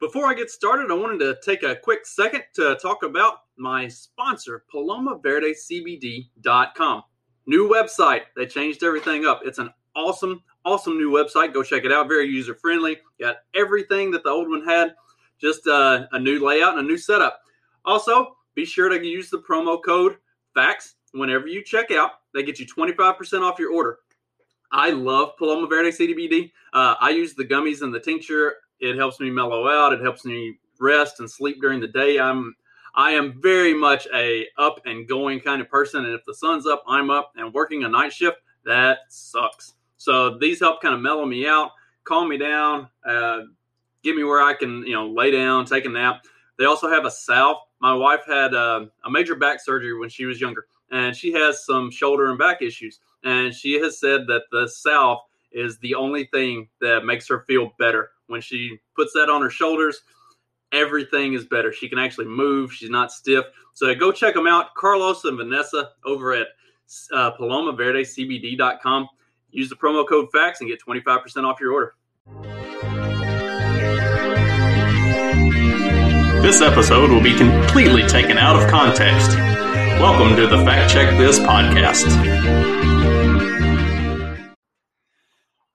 Before 0.00 0.26
I 0.26 0.32
get 0.32 0.50
started, 0.50 0.90
I 0.90 0.94
wanted 0.94 1.18
to 1.18 1.36
take 1.44 1.62
a 1.62 1.76
quick 1.76 2.06
second 2.06 2.44
to 2.54 2.78
talk 2.80 3.02
about 3.02 3.40
my 3.58 3.86
sponsor, 3.86 4.64
PalomaVerdeCBD.com. 4.74 7.02
New 7.44 7.68
website. 7.68 8.22
They 8.34 8.46
changed 8.46 8.82
everything 8.82 9.26
up. 9.26 9.42
It's 9.44 9.58
an 9.58 9.68
awesome, 9.94 10.42
awesome 10.64 10.96
new 10.96 11.10
website. 11.10 11.52
Go 11.52 11.62
check 11.62 11.84
it 11.84 11.92
out. 11.92 12.08
Very 12.08 12.28
user 12.28 12.54
friendly. 12.54 12.96
Got 13.20 13.40
everything 13.54 14.10
that 14.12 14.24
the 14.24 14.30
old 14.30 14.48
one 14.48 14.64
had, 14.64 14.94
just 15.38 15.66
uh, 15.66 16.06
a 16.12 16.18
new 16.18 16.42
layout 16.42 16.78
and 16.78 16.86
a 16.86 16.90
new 16.90 16.96
setup. 16.96 17.42
Also, 17.84 18.38
be 18.54 18.64
sure 18.64 18.88
to 18.88 19.06
use 19.06 19.28
the 19.28 19.42
promo 19.42 19.78
code 19.84 20.16
FACTS 20.54 20.94
whenever 21.12 21.46
you 21.46 21.62
check 21.62 21.90
out. 21.90 22.12
They 22.32 22.42
get 22.42 22.58
you 22.58 22.66
25% 22.66 23.42
off 23.42 23.58
your 23.58 23.74
order. 23.74 23.98
I 24.72 24.92
love 24.92 25.36
Paloma 25.36 25.66
Verde 25.66 25.90
CBD. 25.90 26.52
Uh, 26.72 26.94
I 26.98 27.10
use 27.10 27.34
the 27.34 27.44
gummies 27.44 27.82
and 27.82 27.92
the 27.92 28.00
tincture. 28.00 28.54
It 28.80 28.96
helps 28.96 29.20
me 29.20 29.30
mellow 29.30 29.68
out. 29.68 29.92
It 29.92 30.00
helps 30.00 30.24
me 30.24 30.58
rest 30.78 31.20
and 31.20 31.30
sleep 31.30 31.60
during 31.60 31.80
the 31.80 31.88
day. 31.88 32.18
I'm 32.18 32.54
I 32.94 33.12
am 33.12 33.40
very 33.40 33.72
much 33.72 34.08
a 34.12 34.46
up 34.58 34.80
and 34.84 35.06
going 35.06 35.40
kind 35.40 35.60
of 35.60 35.68
person, 35.68 36.04
and 36.04 36.14
if 36.14 36.24
the 36.24 36.34
sun's 36.34 36.66
up, 36.66 36.82
I'm 36.88 37.10
up. 37.10 37.32
And 37.36 37.54
working 37.54 37.84
a 37.84 37.88
night 37.88 38.12
shift, 38.12 38.38
that 38.64 38.98
sucks. 39.08 39.74
So 39.96 40.38
these 40.38 40.58
help 40.60 40.82
kind 40.82 40.94
of 40.94 41.00
mellow 41.00 41.24
me 41.24 41.46
out, 41.46 41.70
calm 42.04 42.28
me 42.28 42.38
down, 42.38 42.88
uh, 43.06 43.42
get 44.02 44.16
me 44.16 44.24
where 44.24 44.42
I 44.42 44.54
can 44.54 44.84
you 44.86 44.94
know 44.94 45.08
lay 45.08 45.30
down, 45.30 45.66
take 45.66 45.84
a 45.84 45.88
nap. 45.88 46.24
They 46.58 46.64
also 46.64 46.88
have 46.88 47.04
a 47.04 47.10
salve. 47.10 47.58
My 47.80 47.94
wife 47.94 48.20
had 48.26 48.54
uh, 48.54 48.86
a 49.04 49.10
major 49.10 49.34
back 49.34 49.60
surgery 49.60 49.98
when 49.98 50.08
she 50.08 50.26
was 50.26 50.40
younger, 50.40 50.66
and 50.90 51.16
she 51.16 51.32
has 51.32 51.64
some 51.64 51.90
shoulder 51.90 52.30
and 52.30 52.38
back 52.38 52.60
issues. 52.60 53.00
And 53.24 53.54
she 53.54 53.74
has 53.80 53.98
said 53.98 54.26
that 54.26 54.42
the 54.50 54.68
salve 54.68 55.20
is 55.52 55.78
the 55.78 55.94
only 55.94 56.26
thing 56.26 56.68
that 56.80 57.04
makes 57.04 57.28
her 57.28 57.44
feel 57.46 57.72
better. 57.78 58.10
When 58.30 58.40
she 58.40 58.78
puts 58.94 59.12
that 59.14 59.28
on 59.28 59.42
her 59.42 59.50
shoulders, 59.50 60.02
everything 60.70 61.32
is 61.32 61.46
better. 61.46 61.72
She 61.72 61.88
can 61.88 61.98
actually 61.98 62.26
move. 62.26 62.72
She's 62.72 62.88
not 62.88 63.10
stiff. 63.10 63.44
So 63.74 63.92
go 63.96 64.12
check 64.12 64.34
them 64.34 64.46
out. 64.46 64.72
Carlos 64.76 65.24
and 65.24 65.36
Vanessa 65.36 65.90
over 66.04 66.32
at 66.32 66.46
uh, 67.12 67.32
PalomaVerdeCBD.com. 67.32 69.08
Use 69.50 69.68
the 69.68 69.74
promo 69.74 70.08
code 70.08 70.28
FACTS 70.32 70.60
and 70.60 70.70
get 70.70 70.80
25% 70.80 71.44
off 71.44 71.58
your 71.60 71.72
order. 71.72 71.94
This 76.40 76.62
episode 76.62 77.10
will 77.10 77.22
be 77.22 77.36
completely 77.36 78.06
taken 78.06 78.38
out 78.38 78.54
of 78.54 78.70
context. 78.70 79.36
Welcome 79.98 80.36
to 80.36 80.46
the 80.46 80.64
Fact 80.64 80.92
Check 80.92 81.18
This 81.18 81.40
podcast. 81.40 82.99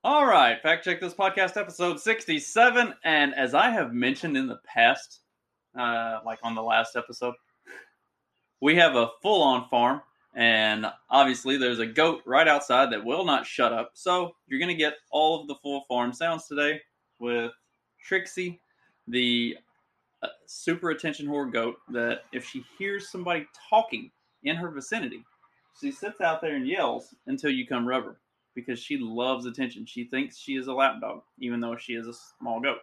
All 0.06 0.28
right, 0.28 0.62
Fact 0.62 0.84
Check 0.84 1.02
This 1.02 1.16
podcast, 1.16 1.58
episode 1.58 2.00
67. 2.00 2.94
And 3.04 3.34
as 3.34 3.56
I 3.56 3.72
have 3.72 3.92
mentioned 3.92 4.38
in 4.38 4.46
the 4.46 4.60
past, 4.64 5.22
uh, 5.76 6.20
like 6.24 6.38
on 6.44 6.54
the 6.54 6.62
last 6.62 6.96
episode, 6.96 7.34
we 8.62 8.76
have 8.76 8.96
a 8.96 9.10
full 9.24 9.42
on 9.42 9.68
farm. 9.68 10.04
And 10.36 10.86
obviously, 11.10 11.58
there's 11.58 11.80
a 11.80 11.88
goat 11.88 12.22
right 12.28 12.48
outside 12.48 12.92
that 12.92 13.04
will 13.04 13.26
not 13.26 13.48
shut 13.48 13.74
up. 13.74 13.94
So, 13.96 14.36
you're 14.46 14.60
going 14.60 14.70
to 14.70 14.76
get 14.76 14.94
all 15.10 15.42
of 15.42 15.48
the 15.48 15.56
full 15.56 15.86
farm 15.88 16.14
sounds 16.14 16.48
today 16.48 16.82
with 17.18 17.52
Trixie, 18.00 18.62
the 19.08 19.58
uh, 20.22 20.28
super 20.46 20.92
attention 20.92 21.26
whore 21.26 21.52
goat. 21.52 21.78
That 21.90 22.26
if 22.32 22.48
she 22.48 22.64
hears 22.78 23.10
somebody 23.10 23.48
talking 23.72 24.12
in 24.44 24.56
her 24.56 24.70
vicinity, 24.70 25.26
she 25.82 25.92
sits 25.92 26.22
out 26.22 26.42
there 26.42 26.58
and 26.58 26.68
yells 26.68 27.16
until 27.26 27.50
you 27.50 27.66
come 27.66 27.88
rub 27.88 28.04
her 28.04 28.18
because 28.56 28.80
she 28.80 28.98
loves 28.98 29.46
attention. 29.46 29.86
She 29.86 30.06
thinks 30.06 30.38
she 30.38 30.56
is 30.56 30.68
a 30.68 30.74
lap 30.74 30.96
dog, 31.02 31.22
even 31.40 31.60
though 31.60 31.76
she 31.76 31.94
is 31.94 32.08
a 32.08 32.14
small 32.14 32.60
goat. 32.60 32.80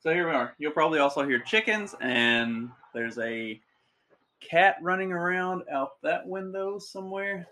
So 0.00 0.12
here 0.12 0.28
we 0.28 0.34
are. 0.34 0.54
You'll 0.58 0.72
probably 0.72 0.98
also 0.98 1.26
hear 1.26 1.40
chickens, 1.40 1.94
and 2.00 2.70
there's 2.94 3.18
a 3.18 3.60
cat 4.40 4.76
running 4.80 5.12
around 5.12 5.62
out 5.70 6.00
that 6.02 6.26
window 6.26 6.78
somewhere. 6.78 7.46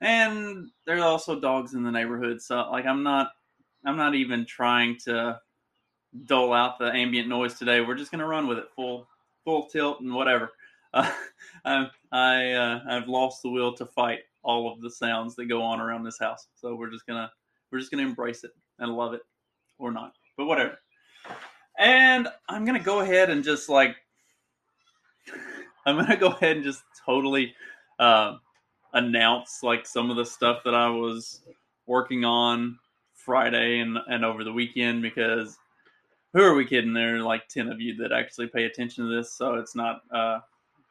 And 0.00 0.70
there's 0.86 1.02
also 1.02 1.38
dogs 1.38 1.74
in 1.74 1.82
the 1.82 1.90
neighborhood. 1.90 2.40
So 2.40 2.68
like 2.70 2.86
I'm 2.86 3.02
not 3.02 3.32
I'm 3.84 3.96
not 3.96 4.14
even 4.14 4.44
trying 4.44 4.98
to 5.04 5.40
dole 6.24 6.52
out 6.52 6.78
the 6.78 6.92
ambient 6.92 7.28
noise 7.28 7.58
today. 7.58 7.80
We're 7.80 7.94
just 7.94 8.10
gonna 8.10 8.26
run 8.26 8.46
with 8.46 8.58
it 8.58 8.68
full 8.74 9.08
full 9.44 9.66
tilt 9.66 10.00
and 10.00 10.14
whatever. 10.14 10.52
Uh, 10.92 11.10
I 11.64 11.86
I 12.12 12.52
uh, 12.52 12.80
I've 12.88 13.08
lost 13.08 13.42
the 13.42 13.50
will 13.50 13.74
to 13.74 13.86
fight 13.86 14.20
all 14.42 14.72
of 14.72 14.80
the 14.80 14.90
sounds 14.90 15.36
that 15.36 15.46
go 15.46 15.62
on 15.62 15.80
around 15.80 16.04
this 16.04 16.18
house. 16.18 16.48
So 16.54 16.74
we're 16.74 16.90
just 16.90 17.06
gonna 17.06 17.30
we're 17.70 17.78
just 17.78 17.90
gonna 17.90 18.04
embrace 18.04 18.44
it 18.44 18.52
and 18.78 18.96
love 18.96 19.14
it 19.14 19.22
or 19.78 19.92
not, 19.92 20.12
but 20.36 20.46
whatever. 20.46 20.78
And 21.78 22.28
I'm 22.48 22.64
gonna 22.64 22.78
go 22.78 23.00
ahead 23.00 23.30
and 23.30 23.44
just 23.44 23.68
like 23.68 23.96
I'm 25.86 25.96
gonna 25.96 26.16
go 26.16 26.28
ahead 26.28 26.56
and 26.56 26.64
just 26.64 26.82
totally 27.04 27.54
uh, 27.98 28.36
announce 28.92 29.60
like 29.62 29.86
some 29.86 30.10
of 30.10 30.16
the 30.16 30.24
stuff 30.24 30.62
that 30.64 30.74
I 30.74 30.88
was 30.88 31.42
working 31.86 32.24
on 32.24 32.78
Friday 33.14 33.80
and 33.80 33.98
and 34.08 34.24
over 34.24 34.44
the 34.44 34.52
weekend 34.52 35.02
because 35.02 35.58
who 36.32 36.42
are 36.42 36.54
we 36.54 36.64
kidding? 36.64 36.92
There 36.92 37.16
are 37.16 37.22
like 37.22 37.48
ten 37.48 37.68
of 37.68 37.80
you 37.80 37.96
that 37.96 38.12
actually 38.12 38.48
pay 38.48 38.64
attention 38.64 39.04
to 39.04 39.14
this, 39.14 39.32
so 39.32 39.54
it's 39.54 39.74
not 39.74 40.02
uh, 40.14 40.40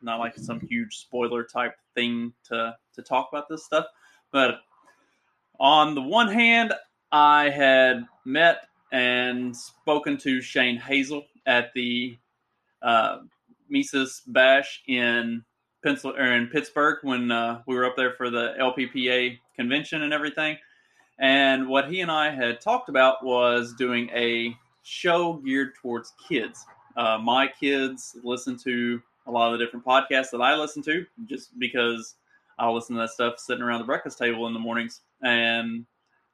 not 0.01 0.19
like 0.19 0.37
some 0.37 0.59
huge 0.59 0.97
spoiler 0.97 1.43
type 1.43 1.75
thing 1.95 2.33
to 2.45 2.75
to 2.95 3.01
talk 3.01 3.29
about 3.31 3.47
this 3.49 3.65
stuff. 3.65 3.85
But 4.31 4.61
on 5.59 5.95
the 5.95 6.01
one 6.01 6.27
hand, 6.27 6.73
I 7.11 7.49
had 7.49 8.05
met 8.25 8.67
and 8.91 9.55
spoken 9.55 10.17
to 10.17 10.41
Shane 10.41 10.77
Hazel 10.77 11.25
at 11.45 11.73
the 11.73 12.17
uh, 12.81 13.19
Mises 13.69 14.21
Bash 14.27 14.81
in 14.87 15.43
Pencil 15.83 16.15
or 16.15 16.33
in 16.35 16.47
Pittsburgh 16.47 16.99
when 17.03 17.31
uh, 17.31 17.61
we 17.67 17.75
were 17.75 17.85
up 17.85 17.95
there 17.95 18.13
for 18.13 18.29
the 18.29 18.53
LPPA 18.59 19.37
convention 19.55 20.03
and 20.03 20.13
everything. 20.13 20.57
And 21.19 21.67
what 21.67 21.89
he 21.89 22.01
and 22.01 22.11
I 22.11 22.29
had 22.29 22.61
talked 22.61 22.89
about 22.89 23.23
was 23.23 23.73
doing 23.73 24.09
a 24.09 24.55
show 24.83 25.33
geared 25.33 25.75
towards 25.75 26.13
kids. 26.27 26.65
Uh, 26.95 27.17
my 27.17 27.47
kids 27.47 28.15
listen 28.23 28.57
to 28.57 29.01
a 29.29 29.31
lot 29.31 29.53
of 29.53 29.57
the 29.59 29.63
different 29.63 29.85
podcasts 29.85 30.31
that 30.31 30.41
I 30.41 30.55
listen 30.55 30.81
to 30.83 31.05
just 31.27 31.57
because 31.59 32.15
I'll 32.57 32.73
listen 32.73 32.95
to 32.95 33.01
that 33.01 33.11
stuff 33.11 33.39
sitting 33.39 33.63
around 33.63 33.79
the 33.79 33.85
breakfast 33.85 34.17
table 34.17 34.47
in 34.47 34.53
the 34.53 34.59
mornings 34.59 35.01
and 35.21 35.85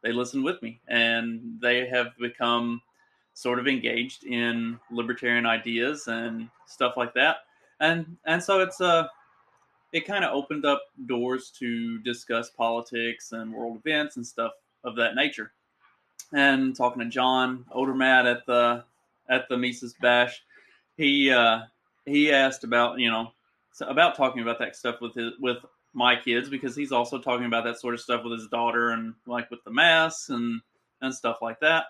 they 0.01 0.11
listen 0.11 0.43
with 0.43 0.61
me 0.61 0.79
and 0.87 1.59
they 1.61 1.87
have 1.87 2.17
become 2.17 2.81
sort 3.33 3.59
of 3.59 3.67
engaged 3.67 4.23
in 4.23 4.79
libertarian 4.91 5.45
ideas 5.45 6.07
and 6.07 6.49
stuff 6.67 6.95
like 6.95 7.13
that. 7.13 7.37
And 7.81 8.17
and 8.25 8.41
so 8.41 8.61
it's 8.61 8.79
uh 8.79 9.07
it 9.91 10.07
kind 10.07 10.23
of 10.23 10.33
opened 10.33 10.65
up 10.65 10.81
doors 11.05 11.51
to 11.59 11.99
discuss 11.99 12.49
politics 12.49 13.33
and 13.33 13.53
world 13.53 13.81
events 13.85 14.15
and 14.15 14.25
stuff 14.25 14.53
of 14.83 14.95
that 14.95 15.15
nature. 15.15 15.51
And 16.33 16.75
talking 16.75 17.01
to 17.01 17.09
John 17.09 17.65
Odermatt 17.75 18.29
at 18.29 18.45
the 18.45 18.83
at 19.29 19.49
the 19.49 19.57
Mises 19.57 19.95
Bash, 20.01 20.41
he 20.97 21.29
uh, 21.31 21.61
he 22.05 22.31
asked 22.31 22.63
about 22.63 22.99
you 22.99 23.09
know 23.09 23.31
about 23.81 24.15
talking 24.15 24.41
about 24.41 24.59
that 24.59 24.75
stuff 24.75 25.01
with 25.01 25.13
his 25.13 25.33
with 25.39 25.57
my 25.93 26.15
kids 26.15 26.49
because 26.49 26.75
he's 26.75 26.91
also 26.91 27.17
talking 27.17 27.45
about 27.45 27.63
that 27.63 27.79
sort 27.79 27.93
of 27.93 28.01
stuff 28.01 28.23
with 28.23 28.33
his 28.33 28.47
daughter 28.47 28.89
and 28.89 29.13
like 29.25 29.49
with 29.49 29.63
the 29.63 29.71
mass 29.71 30.29
and 30.29 30.61
and 31.01 31.13
stuff 31.13 31.37
like 31.41 31.59
that. 31.61 31.85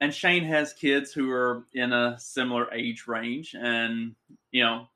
And 0.00 0.14
Shane 0.14 0.44
has 0.44 0.72
kids 0.72 1.12
who 1.12 1.30
are 1.30 1.64
in 1.74 1.92
a 1.92 2.16
similar 2.18 2.72
age 2.72 3.06
range, 3.08 3.54
and 3.58 4.14
you 4.52 4.62
know 4.62 4.88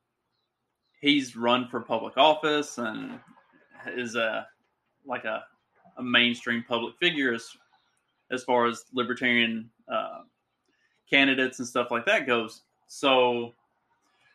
he's 1.01 1.37
run 1.37 1.69
for 1.69 1.81
public 1.81 2.17
office 2.17 2.79
and 2.79 3.19
is 3.89 4.15
a 4.15 4.47
like 5.05 5.25
a, 5.25 5.45
a 5.99 6.03
mainstream 6.03 6.65
public 6.67 6.95
figure 6.99 7.35
as 7.35 7.49
as 8.31 8.45
far 8.45 8.67
as 8.67 8.85
libertarian 8.95 9.69
uh, 9.93 10.21
candidates 11.11 11.59
and 11.59 11.69
stuff 11.69 11.91
like 11.91 12.07
that 12.07 12.27
goes. 12.27 12.63
So 12.87 13.55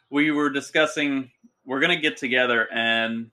we 0.09 0.31
were 0.31 0.49
discussing 0.49 1.31
we're 1.65 1.79
going 1.79 1.95
to 1.95 2.01
get 2.01 2.17
together 2.17 2.67
and 2.71 3.29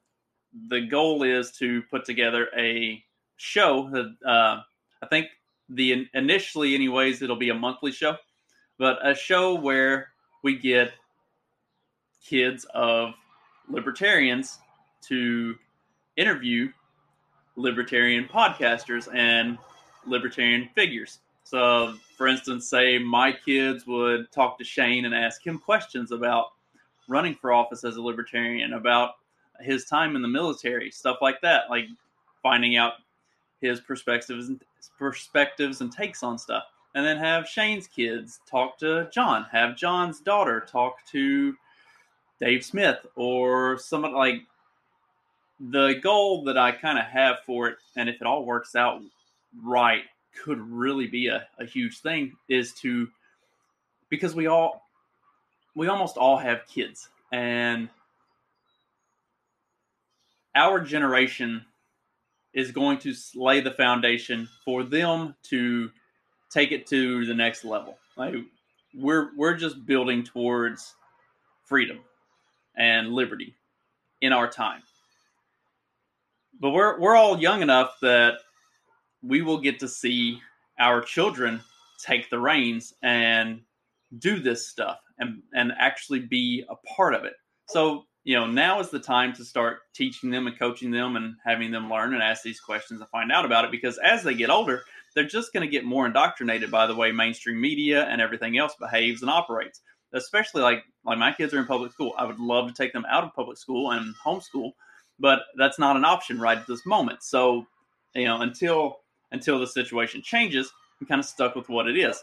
the 0.68 0.80
goal 0.80 1.22
is 1.22 1.52
to 1.52 1.82
put 1.90 2.04
together 2.04 2.48
a 2.56 3.02
show 3.36 3.88
that 3.90 4.14
uh, 4.26 4.60
I 5.02 5.06
think 5.08 5.28
the 5.68 6.06
initially 6.14 6.74
anyways 6.74 7.22
it'll 7.22 7.36
be 7.36 7.50
a 7.50 7.54
monthly 7.54 7.92
show 7.92 8.16
but 8.78 8.98
a 9.06 9.14
show 9.14 9.54
where 9.54 10.08
we 10.42 10.56
get 10.56 10.92
kids 12.24 12.66
of 12.74 13.14
libertarians 13.68 14.58
to 15.08 15.54
interview 16.16 16.70
libertarian 17.56 18.26
podcasters 18.26 19.08
and 19.14 19.58
libertarian 20.06 20.68
figures. 20.74 21.20
So 21.44 21.94
for 22.16 22.26
instance 22.26 22.68
say 22.68 22.98
my 22.98 23.32
kids 23.32 23.86
would 23.86 24.30
talk 24.32 24.58
to 24.58 24.64
shane 24.64 25.04
and 25.04 25.14
ask 25.14 25.46
him 25.46 25.58
questions 25.58 26.12
about 26.12 26.46
running 27.08 27.34
for 27.34 27.52
office 27.52 27.84
as 27.84 27.96
a 27.96 28.02
libertarian, 28.02 28.72
about 28.72 29.12
his 29.60 29.84
time 29.84 30.16
in 30.16 30.22
the 30.22 30.28
military, 30.28 30.90
stuff 30.90 31.18
like 31.20 31.40
that, 31.42 31.70
like 31.70 31.86
finding 32.42 32.76
out 32.76 32.94
his 33.60 33.80
perspectives 33.80 34.48
and 34.48 34.60
perspectives 34.98 35.80
and 35.80 35.92
takes 35.92 36.22
on 36.22 36.38
stuff. 36.38 36.64
and 36.94 37.04
then 37.04 37.16
have 37.16 37.48
Shane's 37.48 37.86
kids 37.86 38.40
talk 38.48 38.78
to 38.78 39.08
John, 39.12 39.46
have 39.50 39.76
John's 39.76 40.20
daughter 40.20 40.60
talk 40.60 40.96
to 41.10 41.54
Dave 42.40 42.64
Smith 42.64 42.98
or 43.16 43.78
someone 43.78 44.12
like 44.12 44.42
the 45.58 45.94
goal 46.02 46.44
that 46.44 46.58
I 46.58 46.72
kind 46.72 46.98
of 46.98 47.04
have 47.04 47.36
for 47.46 47.68
it, 47.68 47.78
and 47.96 48.08
if 48.08 48.20
it 48.20 48.26
all 48.26 48.44
works 48.44 48.74
out 48.76 49.02
right, 49.62 50.02
could 50.42 50.60
really 50.60 51.06
be 51.06 51.28
a, 51.28 51.46
a 51.58 51.64
huge 51.64 52.00
thing 52.00 52.36
is 52.48 52.72
to 52.74 53.08
because 54.08 54.34
we 54.34 54.46
all 54.46 54.83
we 55.74 55.88
almost 55.88 56.16
all 56.16 56.36
have 56.36 56.66
kids 56.66 57.08
and 57.32 57.88
our 60.54 60.80
generation 60.80 61.64
is 62.52 62.70
going 62.70 62.98
to 62.98 63.14
lay 63.34 63.60
the 63.60 63.72
foundation 63.72 64.48
for 64.64 64.84
them 64.84 65.34
to 65.42 65.90
take 66.50 66.70
it 66.70 66.86
to 66.86 67.26
the 67.26 67.34
next 67.34 67.64
level. 67.64 67.98
Like 68.16 68.36
we're 68.94 69.30
we're 69.36 69.56
just 69.56 69.84
building 69.84 70.22
towards 70.22 70.94
freedom 71.64 71.98
and 72.76 73.12
liberty 73.12 73.54
in 74.20 74.32
our 74.32 74.48
time. 74.48 74.82
But 76.60 76.70
we're 76.70 77.00
we're 77.00 77.16
all 77.16 77.40
young 77.40 77.62
enough 77.62 77.96
that 78.00 78.34
we 79.22 79.42
will 79.42 79.58
get 79.58 79.80
to 79.80 79.88
see 79.88 80.40
our 80.78 81.00
children 81.00 81.60
take 81.98 82.30
the 82.30 82.38
reins 82.38 82.94
and 83.02 83.60
do 84.18 84.38
this 84.38 84.68
stuff 84.68 85.00
and 85.18 85.42
and 85.52 85.72
actually 85.78 86.20
be 86.20 86.64
a 86.68 86.76
part 86.94 87.14
of 87.14 87.24
it. 87.24 87.34
So 87.68 88.04
you 88.24 88.34
know, 88.34 88.46
now 88.46 88.80
is 88.80 88.88
the 88.88 88.98
time 88.98 89.34
to 89.34 89.44
start 89.44 89.80
teaching 89.94 90.30
them 90.30 90.46
and 90.46 90.58
coaching 90.58 90.90
them 90.90 91.16
and 91.16 91.36
having 91.44 91.70
them 91.70 91.90
learn 91.90 92.14
and 92.14 92.22
ask 92.22 92.42
these 92.42 92.58
questions 92.58 93.00
and 93.00 93.10
find 93.10 93.30
out 93.30 93.44
about 93.44 93.66
it 93.66 93.70
because 93.70 93.98
as 93.98 94.22
they 94.22 94.34
get 94.34 94.48
older, 94.48 94.82
they're 95.14 95.24
just 95.24 95.52
going 95.52 95.60
to 95.60 95.70
get 95.70 95.84
more 95.84 96.06
indoctrinated 96.06 96.70
by 96.70 96.86
the 96.86 96.94
way 96.94 97.12
mainstream 97.12 97.60
media 97.60 98.04
and 98.04 98.22
everything 98.22 98.56
else 98.56 98.74
behaves 98.80 99.20
and 99.20 99.30
operates. 99.30 99.80
Especially 100.14 100.62
like 100.62 100.84
like 101.04 101.18
my 101.18 101.32
kids 101.32 101.52
are 101.52 101.58
in 101.58 101.66
public 101.66 101.92
school. 101.92 102.14
I 102.16 102.24
would 102.24 102.38
love 102.38 102.68
to 102.68 102.74
take 102.74 102.92
them 102.92 103.04
out 103.10 103.24
of 103.24 103.34
public 103.34 103.58
school 103.58 103.90
and 103.90 104.14
homeschool, 104.24 104.72
but 105.18 105.40
that's 105.58 105.78
not 105.78 105.96
an 105.96 106.04
option 106.04 106.40
right 106.40 106.56
at 106.56 106.66
this 106.66 106.86
moment. 106.86 107.22
So, 107.22 107.66
you 108.14 108.24
know, 108.24 108.40
until 108.40 109.00
until 109.32 109.58
the 109.58 109.66
situation 109.66 110.22
changes, 110.22 110.72
I'm 111.00 111.06
kind 111.08 111.18
of 111.18 111.26
stuck 111.26 111.56
with 111.56 111.68
what 111.68 111.88
it 111.88 111.98
is. 111.98 112.22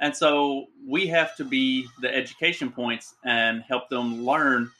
And 0.00 0.14
so 0.14 0.66
we 0.86 1.06
have 1.08 1.36
to 1.36 1.44
be 1.44 1.86
the 2.00 2.14
education 2.14 2.70
points 2.70 3.14
and 3.24 3.62
help 3.62 3.88
them 3.88 4.24
learn 4.24 4.70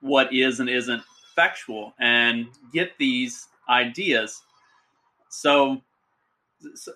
what 0.00 0.32
is 0.32 0.60
and 0.60 0.68
isn't 0.68 1.02
factual 1.34 1.94
and 2.00 2.46
get 2.72 2.92
these 2.98 3.48
ideas. 3.68 4.42
So, 5.28 5.82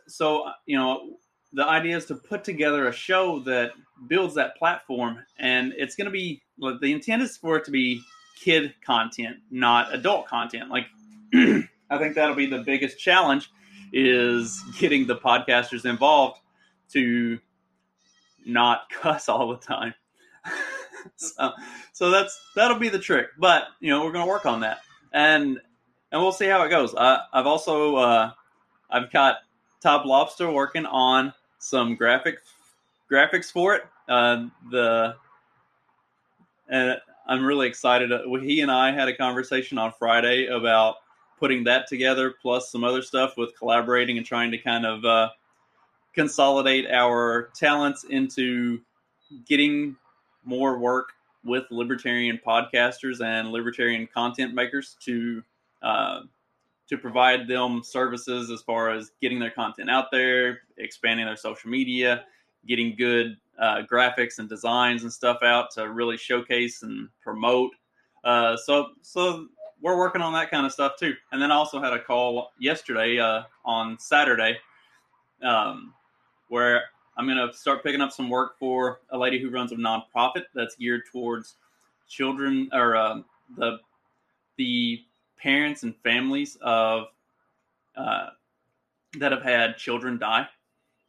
so 0.07 0.51
you 0.67 0.79
know, 0.79 1.19
the 1.53 1.67
idea 1.67 1.97
is 1.97 2.07
to 2.07 2.15
put 2.15 2.45
together 2.45 2.89
a 2.89 2.93
show 2.93 3.41
that 3.41 3.73
builds 4.07 4.35
that 4.37 4.57
platform, 4.57 5.19
and 5.39 5.75
it's 5.77 5.97
going 5.97 6.07
to 6.07 6.11
be 6.11 6.41
the 6.59 6.93
intent 6.93 7.23
is 7.23 7.37
for 7.37 7.57
it 7.57 7.65
to 7.65 7.71
be 7.71 8.01
kid 8.41 8.73
content, 8.85 9.37
not 9.51 9.93
adult 9.95 10.27
content. 10.27 10.71
Like, 10.71 10.87
I 11.35 11.99
think 11.99 12.15
that'll 12.15 12.37
be 12.37 12.47
the 12.47 12.63
biggest 12.63 12.99
challenge 12.99 13.51
is 13.93 14.63
getting 14.79 15.07
the 15.07 15.17
podcasters 15.17 15.85
involved 15.85 16.39
to 16.93 17.39
not 18.45 18.91
cuss 19.01 19.29
all 19.29 19.49
the 19.49 19.57
time. 19.57 19.95
so, 21.17 21.53
so 21.93 22.11
that's 22.11 22.39
that'll 22.57 22.79
be 22.79 22.89
the 22.89 22.99
trick. 22.99 23.29
But 23.39 23.65
you 23.81 23.91
know, 23.91 24.05
we're 24.05 24.13
going 24.13 24.25
to 24.25 24.31
work 24.31 24.47
on 24.47 24.61
that, 24.61 24.81
and 25.13 25.61
and 26.13 26.21
we'll 26.23 26.33
see 26.33 26.47
how 26.47 26.63
it 26.63 26.71
goes. 26.71 26.95
I, 26.95 27.21
I've 27.33 27.47
also 27.47 27.97
uh, 27.97 28.33
I've 28.91 29.13
got 29.13 29.37
Top 29.81 30.05
Lobster 30.05 30.51
working 30.51 30.87
on 30.87 31.33
some 31.59 31.95
graphic 31.95 32.39
graphics 33.11 33.51
for 33.51 33.75
it. 33.75 33.83
Uh, 34.09 34.47
the 34.71 35.15
and 36.69 36.97
I'm 37.27 37.45
really 37.45 37.69
excited. 37.69 38.11
He 38.43 38.61
and 38.61 38.71
I 38.71 38.93
had 38.93 39.09
a 39.09 39.17
conversation 39.17 39.79
on 39.79 39.93
Friday 39.93 40.47
about 40.47 40.97
putting 41.39 41.65
that 41.65 41.89
together, 41.89 42.35
plus 42.43 42.71
some 42.71 42.85
other 42.85 43.03
stuff 43.03 43.37
with 43.37 43.57
collaborating 43.57 44.19
and 44.19 44.27
trying 44.27 44.51
to 44.51 44.59
kind 44.59 44.85
of 44.85 45.05
uh, 45.05 45.31
consolidate 46.15 46.91
our 46.91 47.51
talents 47.55 48.05
into 48.05 48.81
getting 49.47 49.97
more 50.45 50.79
work 50.79 51.11
with 51.45 51.65
libertarian 51.71 52.39
podcasters 52.45 53.25
and 53.25 53.51
libertarian 53.51 54.07
content 54.13 54.55
makers 54.55 54.97
to 55.01 55.43
uh, 55.83 56.21
to 56.89 56.99
provide 56.99 57.47
them 57.47 57.83
services 57.85 58.51
as 58.51 58.61
far 58.63 58.91
as 58.91 59.13
getting 59.23 59.39
their 59.39 59.51
content 59.51 59.89
out 59.89 60.07
there, 60.11 60.63
expanding 60.77 61.25
their 61.25 61.37
social 61.37 61.71
media, 61.71 62.25
getting 62.67 62.97
good 62.97 63.37
uh, 63.59 63.83
graphics 63.91 64.39
and 64.39 64.49
designs 64.49 65.05
and 65.05 65.13
stuff 65.13 65.39
out 65.43 65.71
to 65.71 65.89
really 65.89 66.17
showcase 66.17 66.83
and 66.83 67.09
promote. 67.23 67.71
Uh, 68.25 68.57
so 68.57 68.89
so 69.03 69.47
we're 69.81 69.97
working 69.97 70.21
on 70.21 70.33
that 70.33 70.51
kind 70.51 70.67
of 70.67 70.73
stuff 70.73 70.93
too. 70.99 71.15
And 71.33 71.41
then 71.41 71.51
I 71.51 71.55
also 71.55 71.81
had 71.81 71.93
a 71.93 72.03
call 72.03 72.51
yesterday 72.59 73.19
uh, 73.19 73.43
on 73.65 73.99
Saturday 73.99 74.59
um, 75.43 75.95
where 76.51 76.83
I'm 77.17 77.27
going 77.27 77.39
to 77.39 77.57
start 77.57 77.83
picking 77.83 78.01
up 78.01 78.13
some 78.13 78.29
work 78.29 78.59
for 78.59 79.01
a 79.11 79.19
lady 79.19 79.41
who 79.41 79.51
runs 79.51 79.73
a 79.73 79.77
nonprofit 79.77 80.45
that's 80.55 80.77
geared 80.77 81.03
towards 81.11 81.57
children 82.09 82.69
or 82.73 82.97
uh, 82.97 83.21
the 83.57 83.79
the 84.57 85.01
parents 85.39 85.85
and 85.85 85.97
families 86.03 86.59
of 86.61 87.07
uh, 87.97 88.29
that 89.19 89.33
have 89.33 89.43
had 89.43 89.77
children 89.77 90.19
die, 90.19 90.47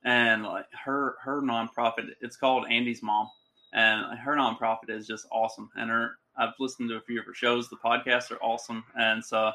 and 0.04 0.44
like 0.44 0.66
her 0.86 1.16
her 1.22 1.42
nonprofit, 1.42 2.10
it's 2.22 2.38
called 2.38 2.66
Andy's 2.70 3.04
Mom, 3.04 3.30
and 3.74 4.18
her 4.20 4.36
nonprofit 4.36 4.90
is 4.90 5.08
just 5.08 5.28
awesome. 5.32 5.70
And 5.76 5.90
her 5.90 6.12
I've 6.38 6.54
listened 6.60 6.90
to 6.90 6.96
a 6.96 7.02
few 7.02 7.20
of 7.20 7.26
her 7.26 7.34
shows. 7.34 7.70
The 7.70 7.78
podcasts 7.78 8.32
are 8.32 8.42
awesome, 8.42 8.84
and 8.98 9.24
so 9.24 9.52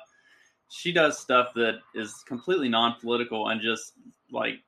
she 0.69 0.93
does 0.93 1.19
stuff 1.19 1.55
that 1.55 1.81
is 1.95 2.25
completely 2.27 2.69
non-political 2.69 3.49
and 3.49 3.61
just 3.61 3.93
like 4.33 4.61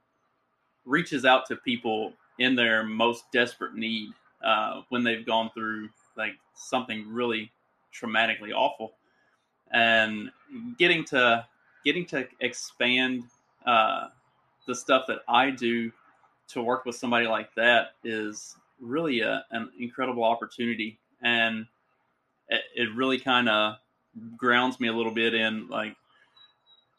reaches 0.88 1.25
out 1.25 1.46
to 1.46 1.56
people 1.56 2.12
in 2.38 2.55
their 2.55 2.82
most 2.82 3.25
desperate 3.32 3.75
need 3.75 4.11
uh, 4.44 4.82
when 4.88 5.05
they've 5.05 5.26
gone 5.26 5.50
through 5.55 5.88
like 6.17 6.35
something 6.55 7.05
really 7.08 7.52
traumatically 7.94 8.52
awful. 8.55 8.94
And 9.73 10.31
getting 10.79 11.05
to 11.06 11.46
getting 11.85 12.06
to 12.06 12.26
expand 12.40 13.25
uh, 13.67 14.08
the 14.67 14.75
stuff 14.75 15.05
that 15.08 15.20
I 15.29 15.50
do 15.50 15.93
to 16.49 16.62
work 16.62 16.85
with 16.85 16.96
somebody 16.96 17.26
like 17.26 17.55
that 17.55 17.93
is 18.02 18.56
really 18.81 19.20
a, 19.20 19.44
an 19.51 19.70
incredible 19.79 20.24
opportunity. 20.24 20.98
And 21.22 21.67
it, 22.48 22.62
it 22.74 22.94
really 22.94 23.19
kind 23.19 23.48
of 23.48 23.77
grounds 24.36 24.81
me 24.81 24.89
a 24.89 24.93
little 24.93 25.12
bit 25.12 25.34
in 25.34 25.69
like 25.69 25.96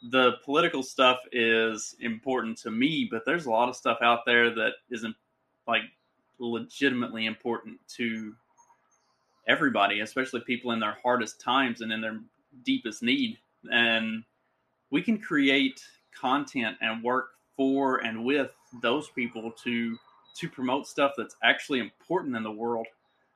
the 0.02 0.34
political 0.46 0.82
stuff 0.82 1.20
is 1.32 1.96
important 2.00 2.58
to 2.60 2.72
me, 2.72 3.08
but 3.10 3.26
there's 3.26 3.46
a 3.46 3.52
lot 3.52 3.70
of 3.70 3.76
stuff 3.76 3.98
out 4.02 4.26
there 4.26 4.50
that 4.50 4.74
isn't 4.90 5.16
like 5.68 5.82
legitimately 6.40 7.26
important 7.26 7.78
to 7.98 8.34
everybody, 9.48 10.00
especially 10.00 10.40
people 10.42 10.72
in 10.72 10.80
their 10.80 10.98
hardest 11.04 11.42
times 11.42 11.82
and 11.82 11.92
in 11.92 12.02
their 12.02 12.20
deepest 12.64 13.04
need. 13.04 13.38
And 13.72 14.24
we 14.90 15.02
can 15.02 15.20
create 15.20 15.84
content 16.18 16.78
and 16.82 17.04
work 17.04 17.32
for 17.58 17.98
and 17.98 18.24
with 18.24 18.52
those 18.82 19.10
people 19.10 19.52
to 19.64 19.98
to 20.38 20.48
promote 20.48 20.88
stuff 20.88 21.14
that's 21.18 21.36
actually 21.44 21.80
important 21.80 22.36
in 22.36 22.44
the 22.44 22.52
world, 22.52 22.88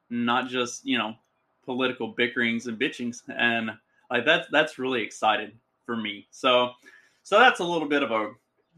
not 0.09 0.47
just, 0.47 0.85
you 0.85 0.97
know, 0.97 1.13
political 1.65 2.07
bickerings 2.07 2.67
and 2.67 2.79
bitchings. 2.79 3.23
And 3.27 3.71
like 4.09 4.23
that's 4.23 4.47
that's 4.49 4.79
really 4.79 5.01
exciting 5.01 5.59
for 5.85 5.95
me. 5.95 6.27
So, 6.31 6.71
so 7.23 7.39
that's 7.39 7.59
a 7.59 7.63
little 7.63 7.87
bit 7.87 8.03
of 8.03 8.11
a 8.11 8.31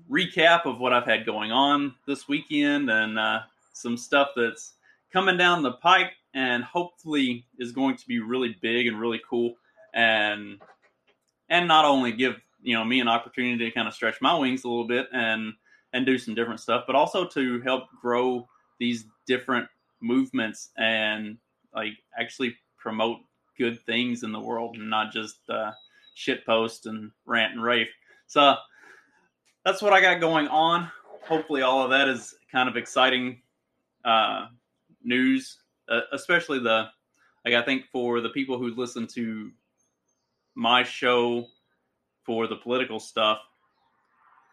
recap 0.10 0.66
of 0.66 0.80
what 0.80 0.94
I've 0.94 1.06
had 1.06 1.26
going 1.26 1.52
on 1.52 1.96
this 2.08 2.28
weekend 2.28 2.90
and 2.90 3.18
uh, 3.18 3.42
some 3.74 3.98
stuff 3.98 4.30
that's 4.36 4.74
coming 5.12 5.38
down 5.38 5.64
the 5.64 5.74
pike 5.74 6.12
and 6.34 6.64
hopefully 6.64 7.46
is 7.58 7.72
going 7.72 7.96
to 7.96 8.08
be 8.08 8.20
really 8.20 8.56
big 8.62 8.88
and 8.88 9.00
really 9.00 9.22
cool 9.28 9.56
and 9.94 10.60
and 11.50 11.68
not 11.68 11.86
only 11.86 12.12
give 12.12 12.36
you 12.62 12.76
know 12.76 12.84
me 12.84 13.00
an 13.00 13.08
opportunity 13.08 13.66
to 13.66 13.72
kind 13.72 13.88
of 13.88 13.94
stretch 13.94 14.22
my 14.22 14.38
wings 14.38 14.64
a 14.64 14.68
little 14.68 14.88
bit 14.88 15.08
and 15.14 15.54
and 15.94 16.06
do 16.06 16.18
some 16.18 16.36
different 16.36 16.60
stuff 16.60 16.84
but 16.86 16.96
also 16.96 17.26
to 17.26 17.62
help 17.62 17.84
grow 18.02 18.48
these 18.80 19.06
different 19.26 19.68
movements 20.02 20.70
and 20.78 21.38
like 21.74 21.94
actually 22.20 22.56
promote 22.78 23.20
good 23.58 23.84
things 23.86 24.24
in 24.24 24.32
the 24.32 24.40
world 24.40 24.76
and 24.76 24.90
not 24.90 25.12
just 25.14 25.40
uh, 25.50 25.72
shit 26.16 26.46
post 26.46 26.88
and 26.88 27.12
rant 27.26 27.54
and 27.54 27.62
rave. 27.62 27.88
So 28.26 28.56
that's 29.64 29.82
what 29.82 29.94
I 29.94 30.02
got 30.02 30.20
going 30.20 30.48
on. 30.48 30.90
Hopefully, 31.22 31.62
all 31.62 31.84
of 31.84 31.92
that 31.92 32.08
is 32.08 32.34
kind 32.52 32.68
of 32.68 32.78
exciting 32.78 33.42
uh, 34.04 34.48
news, 35.04 35.60
uh, 35.90 36.02
especially 36.12 36.60
the 36.60 36.88
like 37.46 37.54
I 37.54 37.62
think 37.62 37.86
for 37.92 38.22
the 38.22 38.30
people 38.30 38.58
who 38.58 38.74
listen 38.76 39.06
to 39.08 39.52
my 40.56 40.84
show 40.84 41.46
for 42.24 42.48
the 42.48 42.56
political 42.56 43.00
stuff, 43.00 43.40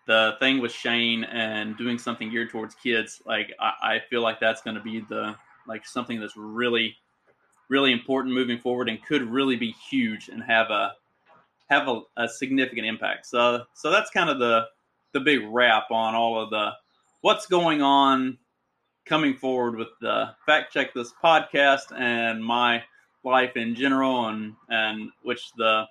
the 0.07 0.35
thing 0.41 0.61
with 0.61 0.73
Shane 0.73 1.25
and 1.25 1.77
doing 1.79 1.99
something 1.99 2.31
geared 2.31 2.51
towards 2.51 2.75
kids, 2.75 3.23
like 3.25 3.53
I, 3.59 3.73
I 3.83 3.99
feel 4.11 4.21
like 4.21 4.41
that's 4.41 4.63
going 4.63 4.77
to 4.77 4.83
be 4.83 5.01
the 5.01 5.35
like 5.67 5.87
something 5.87 6.21
that's 6.21 6.37
really, 6.37 6.97
really 7.69 7.93
important 7.93 8.35
moving 8.35 8.59
forward 8.59 8.89
and 8.89 9.03
could 9.05 9.23
really 9.23 9.57
be 9.57 9.75
huge 9.91 10.29
and 10.29 10.43
have 10.43 10.71
a 10.71 10.95
have 11.73 11.89
a, 11.89 12.01
a 12.17 12.29
significant 12.29 12.87
impact. 12.87 13.27
So 13.27 13.65
so 13.75 13.91
that's 13.91 14.11
kind 14.11 14.31
of 14.31 14.39
the 14.39 14.67
the 15.13 15.21
big 15.21 15.41
wrap 15.45 15.91
on 15.91 16.15
all 16.15 16.41
of 16.41 16.51
the 16.51 16.73
what's 17.21 17.47
going 17.47 17.83
on 17.83 18.39
coming 19.05 19.35
forward 19.35 19.77
with 19.77 19.89
the 20.01 20.31
fact 20.47 20.73
check 20.73 20.95
this 20.95 21.13
podcast 21.23 21.97
and 21.99 22.45
my 22.45 22.83
life 23.25 23.57
in 23.57 23.75
general 23.75 24.29
and 24.29 24.55
and 24.69 25.11
which 25.23 25.53
the 25.57 25.85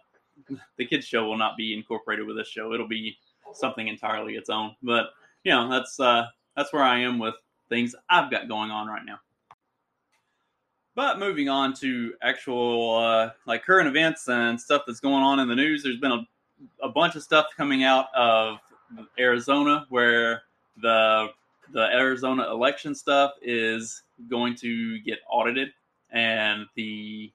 the 0.77 0.85
kids 0.85 1.05
show 1.05 1.25
will 1.25 1.38
not 1.38 1.55
be 1.57 1.73
incorporated 1.73 2.25
with 2.25 2.35
this 2.35 2.47
show. 2.47 2.73
It'll 2.73 2.88
be 2.88 3.17
something 3.53 3.88
entirely 3.88 4.35
its 4.35 4.50
own. 4.50 4.75
But 4.81 5.11
you 5.43 5.51
know 5.51 5.69
that's 5.69 6.00
uh 6.00 6.25
that's 6.55 6.71
where 6.73 6.83
i 6.83 7.00
am 7.00 7.19
with 7.19 7.35
things 7.69 7.95
i've 8.09 8.29
got 8.31 8.47
going 8.47 8.71
on 8.71 8.88
right 8.88 9.05
now 9.05 9.19
but 11.01 11.17
moving 11.17 11.50
on 11.50 11.74
to 11.74 12.13
actual 12.22 12.98
uh, 12.98 13.31
like 13.46 13.63
current 13.63 13.88
events 13.88 14.27
and 14.29 14.60
stuff 14.60 14.84
that's 14.86 15.00
going 15.00 15.24
on 15.24 15.39
in 15.39 15.48
the 15.48 15.55
news 15.55 15.81
there's 15.81 15.98
been 15.98 16.12
a, 16.12 16.27
a 16.84 16.89
bunch 16.89 17.15
of 17.15 17.24
stuff 17.24 17.48
coming 17.58 17.84
out 17.84 18.13
of 18.15 18.60
arizona 19.17 19.86
where 19.89 20.43
the 20.81 21.29
the 21.74 21.86
Arizona 21.93 22.50
election 22.51 22.93
stuff 22.93 23.31
is 23.41 24.03
going 24.29 24.55
to 24.55 25.00
get 25.00 25.20
audited, 25.29 25.72
and 26.12 26.65
the 26.75 27.31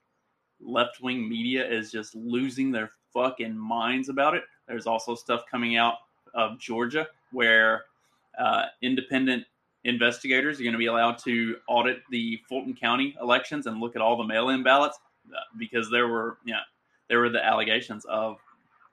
left 0.61 1.01
wing 1.03 1.29
media 1.29 1.67
is 1.67 1.91
just 1.91 2.15
losing 2.15 2.71
their 2.71 2.91
fucking 3.13 3.57
minds 3.57 4.09
about 4.09 4.35
it. 4.35 4.45
There's 4.69 4.87
also 4.87 5.15
stuff 5.15 5.45
coming 5.51 5.77
out 5.77 5.95
of 6.35 6.59
Georgia 6.59 7.07
where 7.33 7.85
uh, 8.39 8.67
independent 8.83 9.45
investigators 9.87 10.59
are 10.59 10.65
going 10.65 10.73
to 10.73 10.79
be 10.79 10.87
allowed 10.87 11.17
to 11.17 11.57
audit 11.69 12.03
the 12.11 12.41
Fulton 12.49 12.75
County 12.75 13.17
elections 13.23 13.67
and 13.67 13.81
look 13.81 13.95
at 13.95 14.03
all 14.03 14.17
the 14.17 14.25
mail-in 14.25 14.63
ballots 14.63 14.99
uh, 15.33 15.39
because 15.59 15.89
there 15.91 16.09
were, 16.09 16.39
yeah, 16.45 16.61
there 17.09 17.21
were 17.21 17.31
the 17.31 17.45
allegations 17.45 18.05
of 18.07 18.39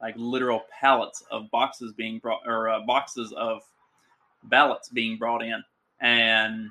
like 0.01 0.13
literal 0.17 0.63
pallets 0.79 1.23
of 1.31 1.49
boxes 1.49 1.93
being 1.93 2.19
brought 2.19 2.41
or 2.45 2.69
uh, 2.69 2.79
boxes 2.85 3.33
of 3.33 3.61
ballots 4.43 4.89
being 4.89 5.17
brought 5.17 5.41
in, 5.41 5.63
and 5.99 6.69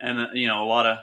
and 0.00 0.20
uh, 0.20 0.28
you 0.32 0.46
know 0.46 0.64
a 0.64 0.66
lot 0.66 0.86
of 0.86 0.98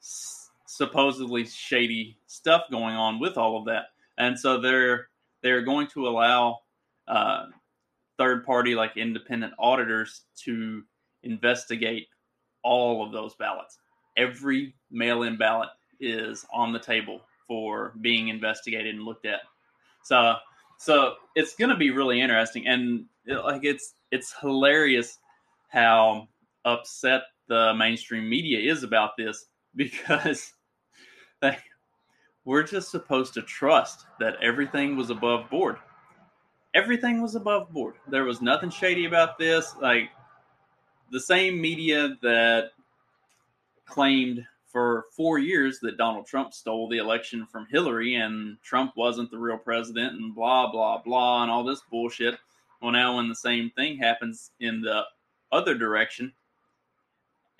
s- 0.00 0.50
supposedly 0.66 1.44
shady 1.44 2.16
stuff 2.26 2.62
going 2.70 2.94
on 2.94 3.18
with 3.18 3.36
all 3.36 3.58
of 3.58 3.66
that, 3.66 3.86
and 4.16 4.38
so 4.38 4.60
they're 4.60 5.08
they're 5.42 5.62
going 5.62 5.88
to 5.88 6.08
allow 6.08 6.60
uh, 7.06 7.46
third 8.16 8.46
party 8.46 8.74
like 8.74 8.96
independent 8.96 9.52
auditors 9.58 10.22
to 10.36 10.84
investigate 11.22 12.08
all 12.62 13.04
of 13.04 13.12
those 13.12 13.34
ballots. 13.34 13.78
Every 14.16 14.74
mail 14.90 15.22
in 15.22 15.36
ballot 15.36 15.68
is 16.00 16.44
on 16.52 16.72
the 16.72 16.78
table 16.78 17.22
for 17.46 17.94
being 18.00 18.28
investigated 18.28 18.94
and 18.94 19.04
looked 19.04 19.26
at. 19.26 19.40
So 20.02 20.36
so 20.78 21.14
it's 21.34 21.56
going 21.56 21.70
to 21.70 21.76
be 21.76 21.90
really 21.90 22.20
interesting 22.20 22.66
and 22.68 23.06
it, 23.24 23.36
like 23.36 23.64
it's 23.64 23.94
it's 24.12 24.34
hilarious 24.40 25.18
how 25.68 26.28
upset 26.64 27.22
the 27.48 27.74
mainstream 27.74 28.28
media 28.28 28.72
is 28.72 28.82
about 28.82 29.16
this 29.16 29.46
because 29.76 30.52
like, 31.42 31.62
we're 32.44 32.62
just 32.62 32.90
supposed 32.90 33.34
to 33.34 33.42
trust 33.42 34.06
that 34.20 34.36
everything 34.42 34.96
was 34.96 35.10
above 35.10 35.50
board. 35.50 35.76
Everything 36.74 37.20
was 37.22 37.34
above 37.34 37.70
board. 37.72 37.94
There 38.08 38.24
was 38.24 38.40
nothing 38.42 38.70
shady 38.70 39.04
about 39.04 39.38
this. 39.38 39.74
Like 39.80 40.10
the 41.10 41.20
same 41.20 41.60
media 41.60 42.16
that 42.22 42.70
claimed 43.86 44.44
for 44.66 45.06
four 45.16 45.38
years 45.38 45.78
that 45.80 45.96
Donald 45.96 46.26
Trump 46.26 46.52
stole 46.52 46.88
the 46.88 46.98
election 46.98 47.46
from 47.46 47.66
Hillary 47.70 48.16
and 48.16 48.60
Trump 48.62 48.92
wasn't 48.96 49.30
the 49.30 49.38
real 49.38 49.56
president 49.56 50.14
and 50.14 50.34
blah, 50.34 50.70
blah, 50.70 51.00
blah, 51.02 51.42
and 51.42 51.50
all 51.50 51.64
this 51.64 51.80
bullshit. 51.90 52.38
Well, 52.80 52.92
now 52.92 53.16
when 53.16 53.28
the 53.28 53.34
same 53.34 53.70
thing 53.70 53.96
happens 53.96 54.50
in 54.60 54.82
the 54.82 55.04
other 55.50 55.74
direction, 55.74 56.32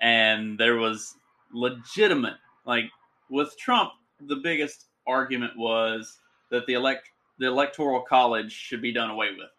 and 0.01 0.59
there 0.59 0.77
was 0.77 1.17
legitimate, 1.53 2.37
like 2.67 2.85
with 3.31 3.57
Trump, 3.59 3.93
the 4.21 4.37
biggest 4.37 4.87
argument 5.07 5.57
was 5.57 6.19
that 6.51 6.67
the 6.67 6.75
elect 6.75 7.09
the 7.39 7.47
electoral 7.47 8.01
college 8.01 8.53
should 8.53 8.83
be 8.83 8.93
done 8.93 9.11
away 9.11 9.31
with. 9.31 9.51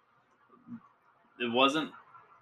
It 1.39 1.51
wasn't 1.51 1.91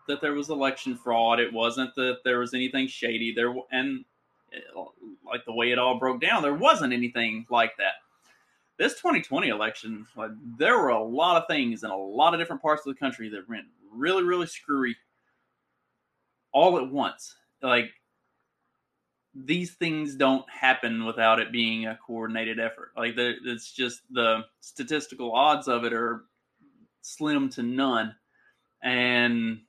that 0.07 0.21
there 0.21 0.33
was 0.33 0.49
election 0.49 0.95
fraud. 0.95 1.39
It 1.39 1.51
wasn't 1.53 1.93
that 1.95 2.19
there 2.23 2.39
was 2.39 2.53
anything 2.53 2.87
shady. 2.87 3.33
There 3.33 3.53
and 3.71 4.05
uh, 4.53 4.81
like 5.25 5.45
the 5.45 5.53
way 5.53 5.71
it 5.71 5.79
all 5.79 5.99
broke 5.99 6.21
down, 6.21 6.41
there 6.41 6.53
wasn't 6.53 6.93
anything 6.93 7.45
like 7.49 7.75
that. 7.77 7.93
This 8.77 8.93
2020 8.93 9.47
election, 9.49 10.05
like, 10.15 10.29
there 10.57 10.77
were 10.77 10.89
a 10.89 11.03
lot 11.03 11.41
of 11.41 11.47
things 11.47 11.83
in 11.83 11.89
a 11.89 11.97
lot 11.97 12.33
of 12.33 12.39
different 12.39 12.61
parts 12.61 12.85
of 12.85 12.93
the 12.93 12.99
country 12.99 13.27
that 13.29 13.49
went 13.49 13.65
really, 13.91 14.23
really 14.23 14.45
screwy 14.45 14.95
all 16.51 16.77
at 16.77 16.89
once. 16.89 17.35
Like 17.61 17.91
these 19.33 19.75
things 19.75 20.15
don't 20.15 20.47
happen 20.49 21.05
without 21.05 21.39
it 21.39 21.51
being 21.51 21.85
a 21.85 21.99
coordinated 22.05 22.59
effort. 22.59 22.91
Like 22.95 23.13
it's 23.17 23.71
just 23.71 24.01
the 24.11 24.41
statistical 24.61 25.33
odds 25.33 25.67
of 25.67 25.83
it 25.83 25.93
are 25.93 26.25
slim 27.01 27.49
to 27.49 27.63
none, 27.63 28.15
and 28.81 29.59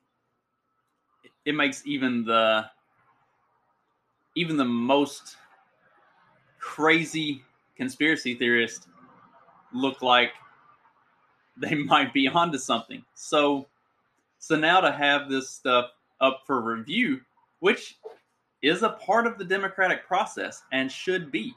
it 1.45 1.55
makes 1.55 1.85
even 1.85 2.23
the 2.23 2.65
even 4.35 4.57
the 4.57 4.65
most 4.65 5.37
crazy 6.59 7.43
conspiracy 7.75 8.35
theorist 8.35 8.87
look 9.73 10.01
like 10.01 10.31
they 11.57 11.75
might 11.75 12.13
be 12.13 12.27
onto 12.27 12.57
something. 12.57 13.03
So 13.15 13.67
so 14.39 14.55
now 14.55 14.79
to 14.79 14.91
have 14.91 15.29
this 15.29 15.49
stuff 15.49 15.91
up 16.21 16.43
for 16.45 16.61
review, 16.61 17.19
which 17.59 17.97
is 18.61 18.83
a 18.83 18.89
part 18.89 19.27
of 19.27 19.37
the 19.37 19.45
democratic 19.45 20.05
process 20.05 20.63
and 20.71 20.91
should 20.91 21.31
be. 21.31 21.53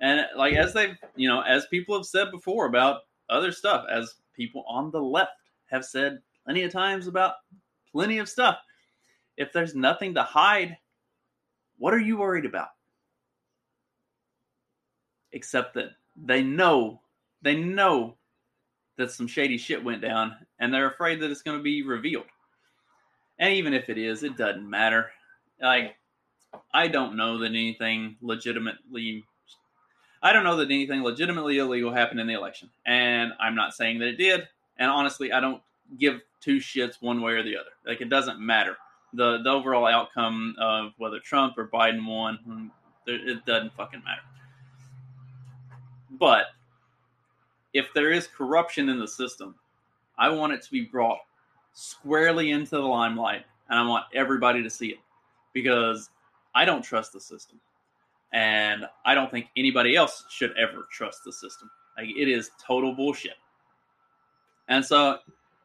And 0.00 0.26
like 0.36 0.54
as 0.54 0.74
they've, 0.74 0.96
you 1.16 1.28
know, 1.28 1.40
as 1.42 1.66
people 1.66 1.96
have 1.96 2.06
said 2.06 2.30
before 2.30 2.66
about 2.66 3.02
other 3.30 3.52
stuff, 3.52 3.86
as 3.90 4.14
people 4.34 4.64
on 4.66 4.90
the 4.90 5.00
left 5.00 5.32
have 5.66 5.84
said 5.84 6.20
plenty 6.44 6.64
of 6.64 6.72
times 6.72 7.06
about 7.06 7.34
plenty 7.90 8.18
of 8.18 8.28
stuff, 8.28 8.58
if 9.36 9.52
there's 9.52 9.74
nothing 9.74 10.14
to 10.14 10.22
hide, 10.22 10.76
what 11.78 11.94
are 11.94 12.00
you 12.00 12.18
worried 12.18 12.44
about? 12.44 12.68
Except 15.32 15.74
that 15.74 15.90
they 16.16 16.42
know, 16.42 17.00
they 17.40 17.56
know 17.56 18.16
that 18.96 19.10
some 19.10 19.26
shady 19.26 19.58
shit 19.58 19.82
went 19.82 20.02
down 20.02 20.36
and 20.58 20.72
they're 20.72 20.90
afraid 20.90 21.20
that 21.20 21.30
it's 21.30 21.42
going 21.42 21.56
to 21.56 21.62
be 21.62 21.82
revealed. 21.82 22.26
And 23.38 23.54
even 23.54 23.74
if 23.74 23.88
it 23.88 23.98
is, 23.98 24.22
it 24.22 24.36
doesn't 24.36 24.68
matter. 24.68 25.10
Like, 25.60 25.96
I 26.72 26.88
don't 26.88 27.16
know 27.16 27.38
that 27.38 27.46
anything 27.46 28.16
legitimately. 28.20 29.24
I 30.22 30.32
don't 30.32 30.44
know 30.44 30.56
that 30.56 30.70
anything 30.70 31.02
legitimately 31.02 31.58
illegal 31.58 31.92
happened 31.92 32.20
in 32.20 32.26
the 32.26 32.34
election. 32.34 32.70
And 32.84 33.32
I'm 33.40 33.54
not 33.54 33.74
saying 33.74 33.98
that 34.00 34.08
it 34.08 34.16
did. 34.16 34.46
And 34.76 34.90
honestly, 34.90 35.32
I 35.32 35.40
don't 35.40 35.62
give 35.98 36.20
two 36.40 36.58
shits 36.58 37.00
one 37.00 37.22
way 37.22 37.32
or 37.32 37.42
the 37.42 37.56
other. 37.56 37.70
Like, 37.86 38.02
it 38.02 38.10
doesn't 38.10 38.38
matter 38.38 38.76
the 39.14 39.42
the 39.42 39.50
overall 39.50 39.86
outcome 39.86 40.54
of 40.58 40.92
whether 40.98 41.18
Trump 41.20 41.58
or 41.58 41.68
Biden 41.68 42.06
won, 42.06 42.70
it 43.06 43.44
doesn't 43.44 43.74
fucking 43.74 44.02
matter. 44.04 44.22
But 46.10 46.46
if 47.74 47.92
there 47.94 48.10
is 48.10 48.26
corruption 48.26 48.88
in 48.88 48.98
the 48.98 49.08
system, 49.08 49.54
I 50.18 50.28
want 50.28 50.52
it 50.52 50.62
to 50.62 50.70
be 50.70 50.82
brought 50.82 51.18
squarely 51.72 52.50
into 52.50 52.76
the 52.76 52.82
limelight, 52.82 53.44
and 53.68 53.78
I 53.78 53.86
want 53.86 54.04
everybody 54.14 54.62
to 54.62 54.70
see 54.70 54.88
it 54.88 54.98
because 55.52 56.10
I 56.54 56.64
don't 56.64 56.82
trust 56.82 57.12
the 57.12 57.20
system, 57.20 57.60
and 58.32 58.86
I 59.04 59.14
don't 59.14 59.30
think 59.30 59.46
anybody 59.56 59.96
else 59.96 60.24
should 60.28 60.56
ever 60.56 60.86
trust 60.90 61.24
the 61.24 61.32
system. 61.32 61.70
Like 61.96 62.08
it 62.08 62.28
is 62.28 62.50
total 62.64 62.94
bullshit. 62.94 63.36
And 64.68 64.84
so 64.84 65.18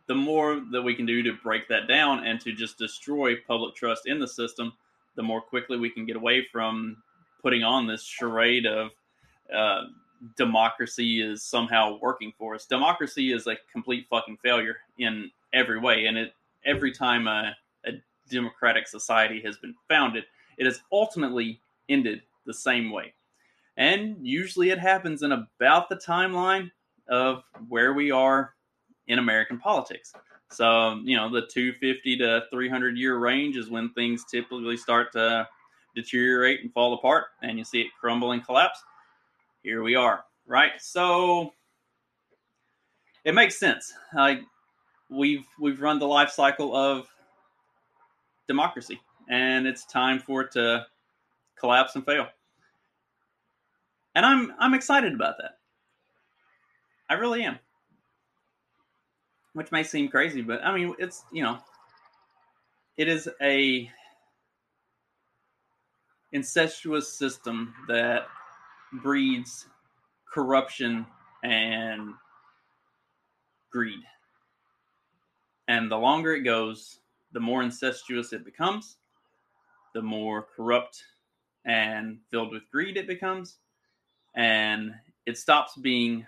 the 0.07 0.15
more 0.15 0.61
that 0.71 0.81
we 0.81 0.95
can 0.95 1.05
do 1.05 1.21
to 1.23 1.33
break 1.43 1.67
that 1.67 1.87
down 1.87 2.25
and 2.25 2.39
to 2.41 2.53
just 2.53 2.77
destroy 2.77 3.35
public 3.47 3.75
trust 3.75 4.07
in 4.07 4.19
the 4.19 4.27
system, 4.27 4.73
the 5.15 5.23
more 5.23 5.41
quickly 5.41 5.77
we 5.77 5.89
can 5.89 6.05
get 6.05 6.15
away 6.15 6.45
from 6.51 6.97
putting 7.41 7.63
on 7.63 7.87
this 7.87 8.03
charade 8.03 8.65
of 8.65 8.91
uh, 9.53 9.83
democracy 10.35 11.21
is 11.21 11.43
somehow 11.43 11.99
working 12.01 12.33
for 12.37 12.55
us. 12.55 12.65
Democracy 12.65 13.31
is 13.31 13.47
a 13.47 13.57
complete 13.71 14.07
fucking 14.09 14.37
failure 14.43 14.77
in 14.97 15.29
every 15.53 15.79
way, 15.79 16.05
and 16.05 16.17
it 16.17 16.33
every 16.65 16.91
time 16.91 17.27
a, 17.27 17.55
a 17.85 17.91
democratic 18.29 18.87
society 18.87 19.41
has 19.41 19.57
been 19.57 19.75
founded, 19.87 20.23
it 20.57 20.65
has 20.65 20.81
ultimately 20.91 21.59
ended 21.89 22.21
the 22.45 22.53
same 22.53 22.91
way. 22.91 23.13
And 23.77 24.17
usually 24.21 24.71
it 24.71 24.79
happens 24.79 25.21
in 25.21 25.31
about 25.31 25.87
the 25.87 25.95
timeline 25.95 26.71
of 27.07 27.43
where 27.69 27.93
we 27.93 28.11
are 28.11 28.53
in 29.07 29.19
American 29.19 29.57
politics. 29.57 30.13
So, 30.49 30.65
um, 30.65 31.03
you 31.05 31.17
know, 31.17 31.29
the 31.29 31.41
250 31.41 32.17
to 32.17 32.43
300 32.49 32.97
year 32.97 33.17
range 33.17 33.57
is 33.57 33.69
when 33.69 33.89
things 33.91 34.23
typically 34.29 34.77
start 34.77 35.11
to 35.13 35.47
deteriorate 35.95 36.61
and 36.61 36.71
fall 36.73 36.93
apart, 36.93 37.25
and 37.41 37.57
you 37.57 37.63
see 37.63 37.81
it 37.81 37.87
crumble 37.99 38.31
and 38.31 38.45
collapse. 38.45 38.81
Here 39.63 39.83
we 39.83 39.95
are, 39.95 40.23
right? 40.45 40.71
So 40.79 41.51
it 43.25 43.33
makes 43.35 43.57
sense. 43.57 43.93
Like 44.13 44.41
we've 45.09 45.45
we've 45.59 45.81
run 45.81 45.99
the 45.99 46.07
life 46.07 46.29
cycle 46.29 46.75
of 46.75 47.07
democracy, 48.47 49.01
and 49.29 49.67
it's 49.67 49.85
time 49.85 50.19
for 50.19 50.41
it 50.41 50.51
to 50.53 50.85
collapse 51.59 51.95
and 51.95 52.05
fail. 52.05 52.27
And 54.15 54.25
I'm 54.25 54.53
I'm 54.59 54.73
excited 54.73 55.13
about 55.13 55.35
that. 55.39 55.57
I 57.09 57.15
really 57.15 57.43
am. 57.43 57.59
Which 59.57 59.71
may 59.71 59.81
seem 59.81 60.07
crazy, 60.07 60.43
but 60.43 60.63
I 60.63 60.71
mean 60.71 60.93
it's 60.99 61.25
you 61.31 61.41
know 61.41 61.57
it 62.95 63.07
is 63.07 63.27
a 63.41 63.91
incestuous 66.31 67.11
system 67.11 67.73
that 67.87 68.27
breeds 69.01 69.65
corruption 70.31 71.07
and 71.43 72.13
greed. 73.71 74.03
And 75.67 75.89
the 75.89 75.97
longer 75.97 76.35
it 76.35 76.41
goes, 76.41 76.99
the 77.31 77.39
more 77.39 77.63
incestuous 77.63 78.33
it 78.33 78.45
becomes, 78.45 78.97
the 79.95 80.03
more 80.03 80.45
corrupt 80.55 81.03
and 81.65 82.19
filled 82.29 82.51
with 82.51 82.69
greed 82.71 82.95
it 82.95 83.07
becomes. 83.07 83.57
And 84.35 84.93
it 85.25 85.35
stops 85.35 85.75
being 85.77 86.27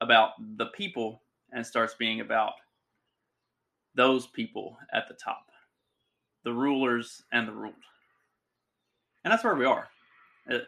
about 0.00 0.30
the 0.56 0.66
people 0.66 1.22
and 1.56 1.66
starts 1.66 1.94
being 1.94 2.20
about 2.20 2.52
those 3.94 4.26
people 4.26 4.76
at 4.92 5.08
the 5.08 5.14
top, 5.14 5.46
the 6.44 6.52
rulers 6.52 7.22
and 7.32 7.48
the 7.48 7.52
ruled. 7.52 7.74
And 9.24 9.32
that's 9.32 9.42
where 9.42 9.56
we 9.56 9.64
are. 9.64 9.88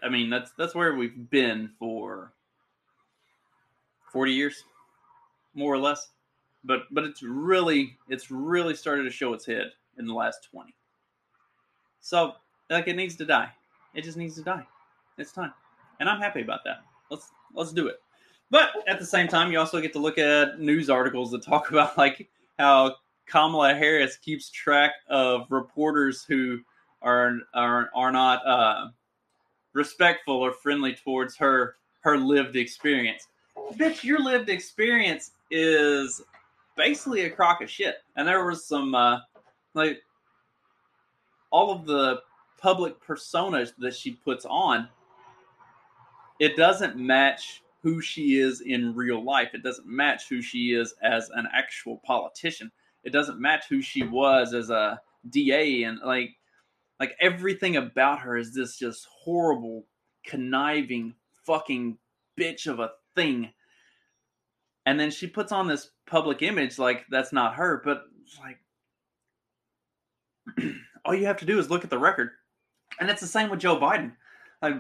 I 0.03 0.09
mean, 0.09 0.31
that's 0.31 0.51
that's 0.59 0.75
where 0.75 0.97
we've 0.97 1.31
been 1.31 1.71
for 1.79 2.33
40 4.11 4.33
years, 4.33 4.65
more 5.55 5.73
or 5.73 5.79
less. 5.79 6.09
But 6.65 6.83
but 6.91 7.05
it's 7.05 7.23
really 7.23 7.97
it's 8.09 8.31
really 8.33 8.75
started 8.75 9.05
to 9.05 9.11
show 9.11 9.35
its 9.35 9.47
head 9.47 9.71
in 9.99 10.07
the 10.07 10.15
last 10.15 10.49
20. 10.51 10.75
So 12.01 12.33
like 12.71 12.89
it 12.89 12.97
needs 12.97 13.15
to 13.17 13.25
die. 13.27 13.53
It 13.95 14.03
just 14.03 14.17
needs 14.17 14.35
to 14.37 14.43
die. 14.43 14.67
It's 15.19 15.33
time. 15.33 15.53
And 16.01 16.09
I'm 16.09 16.21
happy 16.21 16.41
about 16.41 16.65
that. 16.65 16.83
Let's 17.11 17.29
let's 17.55 17.73
do 17.73 17.87
it. 17.89 18.01
But 18.51 18.71
at 18.87 18.99
the 18.99 19.07
same 19.07 19.29
time, 19.29 19.53
you 19.53 19.59
also 19.59 19.81
get 19.81 19.93
to 19.93 19.99
look 19.99 20.19
at 20.19 20.59
news 20.59 20.89
articles 20.89 21.31
that 21.33 21.43
talk 21.43 21.71
about 21.71 21.97
like 21.99 22.29
how 22.59 22.97
Kamala 23.27 23.75
Harris 23.75 24.17
keeps 24.17 24.51
track 24.51 24.93
of 25.09 25.47
reporters 25.51 26.25
who 26.25 26.61
are 27.03 27.39
are 27.55 27.91
are 27.95 28.11
not 28.11 28.47
uh, 28.47 28.89
respectful 29.75 30.37
or 30.37 30.53
friendly 30.53 30.95
towards 30.95 31.37
her 31.37 31.77
her 32.01 32.17
lived 32.17 32.57
experience. 32.57 33.29
Bitch, 33.75 34.03
your 34.03 34.19
lived 34.19 34.49
experience 34.49 35.33
is 35.51 36.23
basically 36.77 37.23
a 37.23 37.31
crock 37.31 37.61
of 37.61 37.69
shit. 37.69 37.97
And 38.17 38.27
there 38.27 38.45
was 38.47 38.65
some 38.65 38.95
uh, 38.95 39.19
like 39.75 40.03
all 41.51 41.71
of 41.71 41.87
the 41.87 42.23
public 42.59 42.99
personas 43.05 43.73
that 43.79 43.95
she 43.95 44.13
puts 44.13 44.47
on. 44.47 44.89
It 46.41 46.57
doesn't 46.57 46.97
match 46.97 47.63
who 47.89 48.03
she 48.03 48.39
is 48.39 48.61
in 48.61 48.95
real 48.95 49.25
life. 49.25 49.55
It 49.55 49.63
doesn't 49.63 49.87
match 49.87 50.29
who 50.29 50.43
she 50.43 50.73
is 50.75 50.95
as 51.03 51.31
an 51.31 51.49
actual 51.55 51.99
politician. 52.05 52.71
It 53.03 53.11
doesn't 53.11 53.41
match 53.41 53.65
who 53.69 53.81
she 53.81 54.03
was 54.03 54.53
as 54.53 54.69
a 54.69 55.01
DA 55.31 55.85
and 55.85 55.99
like 56.05 56.37
like 57.01 57.17
everything 57.21 57.77
about 57.77 58.21
her 58.21 58.37
is 58.37 58.55
this 58.55 58.77
just 58.79 59.07
horrible, 59.11 59.87
conniving, 60.27 61.15
fucking 61.47 61.97
bitch 62.39 62.67
of 62.67 62.81
a 62.81 62.91
thing. 63.15 63.53
And 64.85 64.99
then 64.99 65.11
she 65.11 65.27
puts 65.27 65.53
on 65.53 65.67
this 65.67 65.91
public 66.07 66.43
image 66.43 66.79
like 66.79 67.07
that's 67.09 67.33
not 67.33 67.55
her, 67.55 67.81
but 67.85 68.03
like 68.41 68.59
all 71.05 71.15
you 71.15 71.25
have 71.25 71.39
to 71.39 71.47
do 71.47 71.59
is 71.59 71.71
look 71.71 71.85
at 71.85 71.91
the 71.91 71.99
record. 71.99 72.31
And 73.01 73.09
it's 73.09 73.21
the 73.21 73.27
same 73.27 73.49
with 73.49 73.61
Joe 73.61 73.79
Biden. 73.81 74.13
Like, 74.61 74.77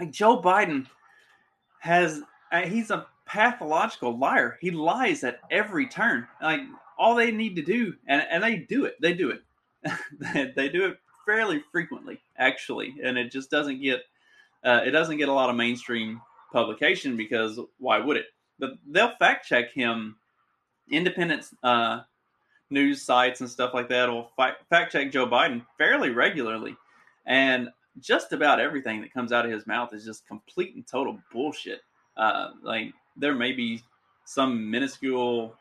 like 0.00 0.10
Joe 0.10 0.40
Biden 0.40 0.86
has 1.80 2.22
uh, 2.52 2.62
he's 2.62 2.90
a 2.90 3.06
pathological 3.26 4.16
liar. 4.16 4.58
He 4.60 4.70
lies 4.70 5.24
at 5.24 5.40
every 5.50 5.86
turn. 5.86 6.26
Like 6.40 6.60
all 6.98 7.14
they 7.14 7.30
need 7.30 7.56
to 7.56 7.62
do, 7.62 7.94
and, 8.06 8.24
and 8.30 8.42
they 8.42 8.56
do 8.56 8.84
it. 8.84 8.96
They 9.00 9.14
do 9.14 9.30
it. 9.30 10.54
they 10.54 10.68
do 10.68 10.86
it 10.86 10.98
fairly 11.26 11.62
frequently, 11.72 12.20
actually, 12.38 12.94
and 13.02 13.16
it 13.16 13.32
just 13.32 13.50
doesn't 13.50 13.80
get 13.80 14.02
uh, 14.64 14.82
it 14.84 14.90
doesn't 14.90 15.16
get 15.16 15.28
a 15.28 15.32
lot 15.32 15.50
of 15.50 15.56
mainstream 15.56 16.20
publication 16.52 17.16
because 17.16 17.58
why 17.78 17.98
would 17.98 18.16
it? 18.16 18.26
But 18.58 18.72
they'll 18.86 19.16
fact 19.18 19.46
check 19.46 19.72
him. 19.72 20.16
Independent 20.90 21.46
uh, 21.62 22.00
news 22.68 23.02
sites 23.02 23.40
and 23.40 23.48
stuff 23.48 23.72
like 23.72 23.88
that 23.88 24.08
will 24.08 24.30
fact 24.36 24.92
check 24.92 25.12
Joe 25.12 25.26
Biden 25.26 25.64
fairly 25.78 26.10
regularly, 26.10 26.76
and 27.26 27.70
just 28.00 28.32
about 28.32 28.60
everything 28.60 29.00
that 29.00 29.12
comes 29.12 29.32
out 29.32 29.44
of 29.44 29.50
his 29.50 29.66
mouth 29.66 29.92
is 29.92 30.04
just 30.04 30.26
complete 30.26 30.74
and 30.74 30.86
total 30.86 31.18
bullshit. 31.32 31.80
Uh, 32.16 32.50
like 32.62 32.92
there 33.16 33.34
may 33.34 33.52
be 33.52 33.82
some 34.24 34.70
minuscule 34.70 35.54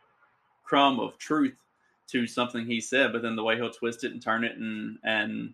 crumb 0.63 0.99
of 0.99 1.17
truth 1.17 1.56
to 2.08 2.25
something 2.28 2.65
he 2.65 2.82
said, 2.82 3.12
but 3.12 3.21
then 3.21 3.36
the 3.36 3.43
way 3.43 3.56
he'll 3.56 3.71
twist 3.71 4.04
it 4.04 4.12
and 4.12 4.21
turn 4.21 4.43
it 4.43 4.58
and 4.58 4.97
and 5.04 5.54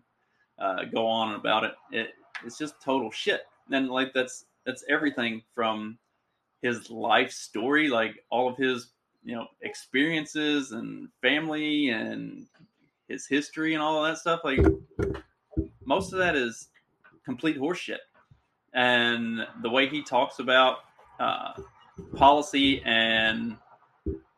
uh, 0.59 0.85
go 0.85 1.05
on 1.05 1.35
about 1.35 1.63
it, 1.63 1.73
it 1.91 2.09
it's 2.45 2.57
just 2.57 2.81
total 2.81 3.11
shit. 3.11 3.41
And 3.71 3.89
like 3.89 4.13
that's 4.13 4.45
that's 4.65 4.83
everything 4.89 5.41
from 5.53 5.97
his 6.61 6.89
life 6.89 7.31
story, 7.31 7.89
like 7.89 8.23
all 8.29 8.49
of 8.49 8.57
his 8.57 8.91
you 9.23 9.35
know 9.35 9.47
experiences 9.61 10.71
and 10.71 11.09
family 11.21 11.89
and 11.89 12.45
his 13.07 13.27
history 13.27 13.73
and 13.73 13.83
all 13.83 14.03
of 14.03 14.11
that 14.11 14.19
stuff. 14.19 14.41
Like 14.43 14.59
most 15.85 16.13
of 16.13 16.19
that 16.19 16.35
is 16.35 16.69
complete 17.25 17.57
horseshit. 17.57 17.99
And 18.73 19.47
the 19.61 19.69
way 19.69 19.87
he 19.87 20.01
talks 20.03 20.39
about 20.39 20.79
uh, 21.19 21.53
policy 22.15 22.81
and 22.85 23.57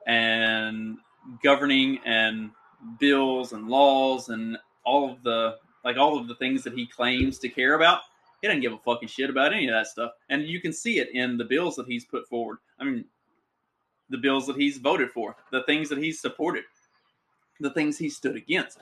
and 0.05 0.97
governing 1.43 1.99
and 2.05 2.51
bills 2.99 3.51
and 3.53 3.67
laws 3.67 4.29
and 4.29 4.57
all 4.85 5.11
of 5.11 5.23
the 5.23 5.57
like 5.83 5.97
all 5.97 6.17
of 6.17 6.27
the 6.27 6.35
things 6.35 6.63
that 6.63 6.73
he 6.73 6.85
claims 6.85 7.39
to 7.39 7.49
care 7.49 7.75
about. 7.75 8.01
He 8.41 8.47
doesn't 8.47 8.61
give 8.61 8.73
a 8.73 8.77
fucking 8.77 9.09
shit 9.09 9.29
about 9.29 9.53
any 9.53 9.67
of 9.67 9.73
that 9.73 9.87
stuff. 9.87 10.11
And 10.29 10.43
you 10.43 10.61
can 10.61 10.71
see 10.71 10.99
it 10.99 11.09
in 11.13 11.37
the 11.37 11.45
bills 11.45 11.75
that 11.77 11.87
he's 11.87 12.05
put 12.05 12.27
forward. 12.27 12.59
I 12.79 12.83
mean, 12.83 13.05
the 14.09 14.17
bills 14.17 14.45
that 14.47 14.55
he's 14.55 14.77
voted 14.77 15.09
for, 15.11 15.35
the 15.51 15.63
things 15.63 15.89
that 15.89 15.97
he's 15.97 16.21
supported, 16.21 16.63
the 17.59 17.71
things 17.71 17.97
he 17.97 18.09
stood 18.09 18.35
against. 18.35 18.79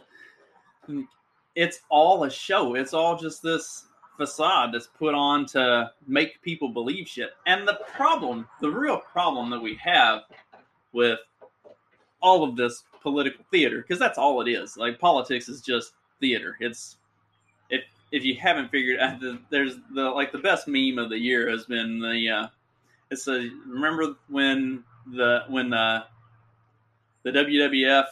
It's 1.56 1.80
all 1.90 2.26
a 2.26 2.30
show. 2.30 2.76
It's 2.76 2.94
all 2.94 3.18
just 3.18 3.42
this 3.42 3.86
facade 4.18 4.74
that's 4.74 4.88
put 4.88 5.14
on 5.14 5.46
to 5.48 5.92
make 6.08 6.42
people 6.42 6.70
believe 6.70 7.08
shit. 7.08 7.32
And 7.46 7.68
the 7.68 7.80
problem, 7.96 8.48
the 8.62 8.70
real 8.70 8.98
problem 8.98 9.50
that 9.52 9.62
we 9.62 9.76
have 9.76 10.22
with 10.94 11.20
all 12.22 12.44
of 12.44 12.56
this 12.56 12.84
political 13.02 13.46
theater, 13.52 13.82
because 13.82 14.00
that's 14.00 14.18
all 14.18 14.42
it 14.42 14.50
is. 14.50 14.78
Like 14.78 15.00
politics 15.00 15.50
is 15.50 15.62
just 15.62 15.94
theater. 16.20 16.58
It's 16.60 16.98
if 17.70 17.84
if 18.12 18.24
you 18.24 18.36
haven't 18.36 18.72
figured 18.72 19.00
out, 19.00 19.22
there's 19.50 19.76
the 19.94 20.04
like 20.04 20.32
the 20.32 20.40
best 20.40 20.68
meme 20.68 20.98
of 20.98 21.10
the 21.10 21.20
year 21.20 21.50
has 21.50 21.66
been 21.66 22.00
the 22.00 22.30
uh, 22.30 22.48
it's 23.12 23.28
a 23.28 23.50
remember 23.68 24.16
when 24.30 24.84
the 25.14 25.44
when 25.50 25.70
the 25.70 26.06
the 27.24 27.32
WWF 27.32 28.06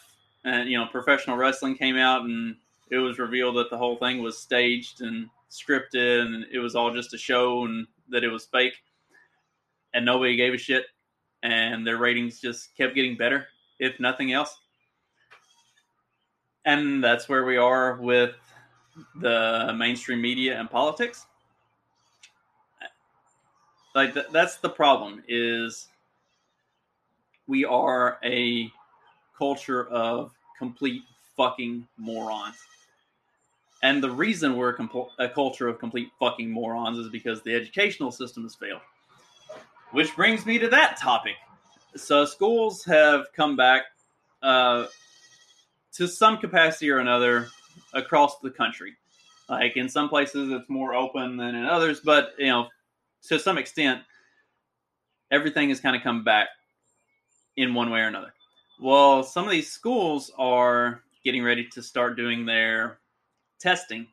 and 0.43 0.69
you 0.69 0.77
know 0.77 0.85
professional 0.87 1.37
wrestling 1.37 1.75
came 1.75 1.97
out 1.97 2.23
and 2.23 2.55
it 2.89 2.97
was 2.97 3.17
revealed 3.17 3.55
that 3.57 3.69
the 3.69 3.77
whole 3.77 3.95
thing 3.97 4.21
was 4.21 4.37
staged 4.37 5.01
and 5.01 5.29
scripted 5.53 6.21
and 6.21 6.45
it 6.51 6.59
was 6.59 6.75
all 6.75 6.91
just 6.91 7.13
a 7.13 7.17
show 7.17 7.65
and 7.65 7.87
that 8.09 8.23
it 8.23 8.29
was 8.29 8.45
fake. 8.45 8.73
And 9.93 10.05
nobody 10.05 10.35
gave 10.35 10.53
a 10.53 10.57
shit 10.57 10.85
and 11.43 11.85
their 11.85 11.97
ratings 11.97 12.39
just 12.39 12.75
kept 12.75 12.95
getting 12.95 13.15
better 13.15 13.47
if 13.79 13.99
nothing 13.99 14.33
else. 14.33 14.57
And 16.65 17.03
that's 17.03 17.27
where 17.27 17.45
we 17.45 17.57
are 17.57 17.95
with 17.97 18.35
the 19.19 19.73
mainstream 19.77 20.21
media 20.21 20.59
and 20.59 20.69
politics. 20.69 21.25
Like 23.93 24.13
th- 24.13 24.27
that's 24.31 24.57
the 24.57 24.69
problem 24.69 25.23
is 25.27 25.89
we 27.47 27.65
are 27.65 28.17
a 28.23 28.71
culture 29.37 29.87
of 29.89 30.31
complete 30.57 31.03
fucking 31.35 31.87
morons 31.97 32.55
and 33.83 34.01
the 34.01 34.09
reason 34.09 34.55
we're 34.55 34.69
a, 34.69 34.77
compl- 34.77 35.09
a 35.19 35.29
culture 35.29 35.67
of 35.67 35.77
complete 35.77 36.09
fucking 36.19 36.49
morons 36.49 36.97
is 36.97 37.09
because 37.09 37.43
the 37.43 37.53
educational 37.53 38.11
system 38.11 38.43
has 38.43 38.55
failed 38.55 38.81
which 39.91 40.15
brings 40.15 40.45
me 40.45 40.57
to 40.57 40.67
that 40.67 40.97
topic 40.97 41.35
so 41.95 42.25
schools 42.25 42.83
have 42.85 43.25
come 43.35 43.55
back 43.55 43.83
uh, 44.41 44.87
to 45.93 46.07
some 46.07 46.37
capacity 46.37 46.89
or 46.89 46.97
another 46.97 47.47
across 47.93 48.39
the 48.39 48.49
country. 48.49 48.93
Like 49.49 49.77
in 49.77 49.89
some 49.89 50.09
places, 50.09 50.51
it's 50.51 50.69
more 50.69 50.95
open 50.95 51.37
than 51.37 51.55
in 51.55 51.65
others, 51.65 51.99
but 51.99 52.33
you 52.37 52.47
know, 52.47 52.67
to 53.27 53.39
some 53.39 53.57
extent, 53.57 54.01
everything 55.31 55.69
has 55.69 55.79
kind 55.79 55.95
of 55.95 56.01
come 56.01 56.23
back 56.23 56.47
in 57.55 57.73
one 57.73 57.89
way 57.89 57.99
or 57.99 58.07
another. 58.07 58.33
Well, 58.81 59.23
some 59.23 59.45
of 59.45 59.51
these 59.51 59.71
schools 59.71 60.31
are 60.37 61.03
getting 61.23 61.43
ready 61.43 61.67
to 61.73 61.83
start 61.83 62.17
doing 62.17 62.45
their 62.45 62.99
testing 63.63 64.05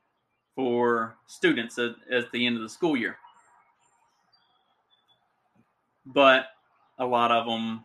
for 0.54 1.16
students 1.26 1.78
at, 1.78 1.96
at 2.10 2.30
the 2.30 2.46
end 2.46 2.56
of 2.56 2.62
the 2.62 2.68
school 2.68 2.96
year. 2.96 3.16
But 6.06 6.46
a 6.98 7.04
lot 7.04 7.32
of 7.32 7.46
them 7.46 7.84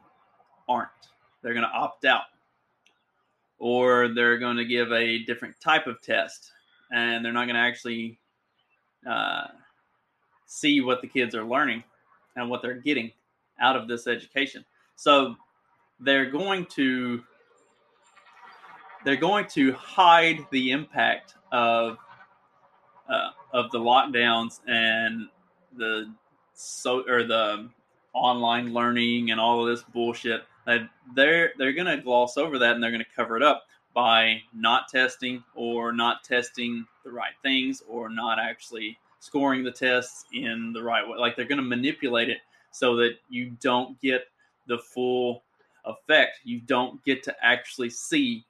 aren't. 0.70 0.90
They're 1.42 1.54
going 1.54 1.66
to 1.66 1.76
opt 1.76 2.06
out. 2.06 2.26
Or 3.58 4.10
they're 4.10 4.38
going 4.38 4.58
to 4.58 4.66
give 4.66 4.92
a 4.92 5.20
different 5.24 5.60
type 5.60 5.88
of 5.88 6.02
test 6.02 6.52
and 6.92 7.26
they're 7.26 7.34
not 7.34 7.46
going 7.46 7.56
to 7.56 7.62
actually 7.62 8.20
uh, 9.10 9.48
see 10.46 10.82
what 10.82 11.02
the 11.02 11.08
kids 11.08 11.34
are 11.34 11.44
learning 11.44 11.84
and 12.36 12.50
what 12.50 12.62
they're 12.62 12.76
getting 12.76 13.12
out 13.60 13.76
of 13.76 13.88
this 13.88 14.08
education. 14.08 14.64
So 14.98 15.36
they're 16.00 16.30
going 16.30 16.66
to 16.76 17.24
they're 19.06 19.16
going 19.16 19.46
to 19.46 19.72
hide 19.74 20.40
the 20.52 20.72
impact 20.72 21.36
of 21.52 21.98
uh, 23.08 23.30
of 23.54 23.72
the 23.72 23.78
lockdowns 23.78 24.60
and 24.68 25.30
the 25.78 26.12
so 26.56 27.04
or 27.08 27.24
the 27.24 27.70
online 28.14 28.74
learning 28.74 29.32
and 29.32 29.40
all 29.40 29.62
of 29.62 29.68
this 29.68 29.86
bullshit. 29.94 30.42
That 30.66 30.90
they're 31.16 31.54
they're 31.58 31.74
going 31.74 31.98
to 31.98 32.04
gloss 32.04 32.36
over 32.36 32.58
that 32.60 32.74
and 32.74 32.84
they're 32.84 32.92
going 32.92 33.04
to 33.04 33.16
cover 33.16 33.38
it 33.38 33.44
up 33.44 33.64
by 33.94 34.42
not 34.54 34.90
testing 34.90 35.44
or 35.54 35.94
not 35.94 36.24
testing 36.24 36.86
the 37.06 37.12
right 37.12 37.34
things 37.44 37.84
or 37.88 38.10
not 38.10 38.40
actually 38.40 38.98
scoring 39.20 39.64
the 39.64 39.72
tests 39.72 40.26
in 40.34 40.74
the 40.74 40.82
right 40.82 41.08
way. 41.08 41.18
Like 41.18 41.36
they're 41.36 41.46
going 41.46 41.60
to 41.60 41.64
manipulate 41.64 42.30
it 42.30 42.40
so 42.72 42.96
that 42.98 43.14
you 43.30 43.52
don't 43.62 44.00
get 44.02 44.24
the 44.68 44.80
full 44.80 45.44
effect. 45.86 46.40
You 46.44 46.60
don't 46.62 47.04
get 47.06 47.24
to 47.24 47.36
actually 47.42 47.92
see 47.92 48.44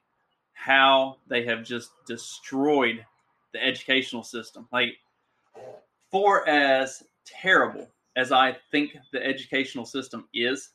how 0.56 1.18
they 1.28 1.46
have 1.46 1.64
just 1.64 1.92
destroyed 2.08 3.06
the 3.54 3.64
educational 3.64 4.24
system. 4.24 4.68
Like, 4.72 4.98
for 6.10 6.48
as 6.50 7.04
terrible 7.26 7.88
as 8.16 8.32
I 8.32 8.58
think 8.72 8.98
the 9.12 9.24
educational 9.24 9.86
system 9.86 10.28
is, 10.34 10.72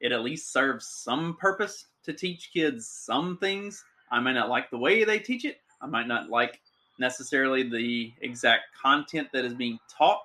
it 0.00 0.12
at 0.12 0.22
least 0.22 0.52
serves 0.52 0.86
some 0.86 1.36
purpose 1.36 1.86
to 2.02 2.12
teach 2.12 2.50
kids 2.52 2.86
some 2.86 3.38
things. 3.38 3.82
I 4.10 4.20
may 4.20 4.34
not 4.34 4.50
like 4.50 4.70
the 4.70 4.78
way 4.78 5.04
they 5.04 5.18
teach 5.18 5.44
it. 5.44 5.60
I 5.80 5.86
might 5.86 6.06
not 6.06 6.28
like 6.28 6.60
necessarily 6.98 7.62
the 7.62 8.12
exact 8.20 8.64
content 8.80 9.28
that 9.32 9.44
is 9.44 9.54
being 9.54 9.78
taught, 9.88 10.22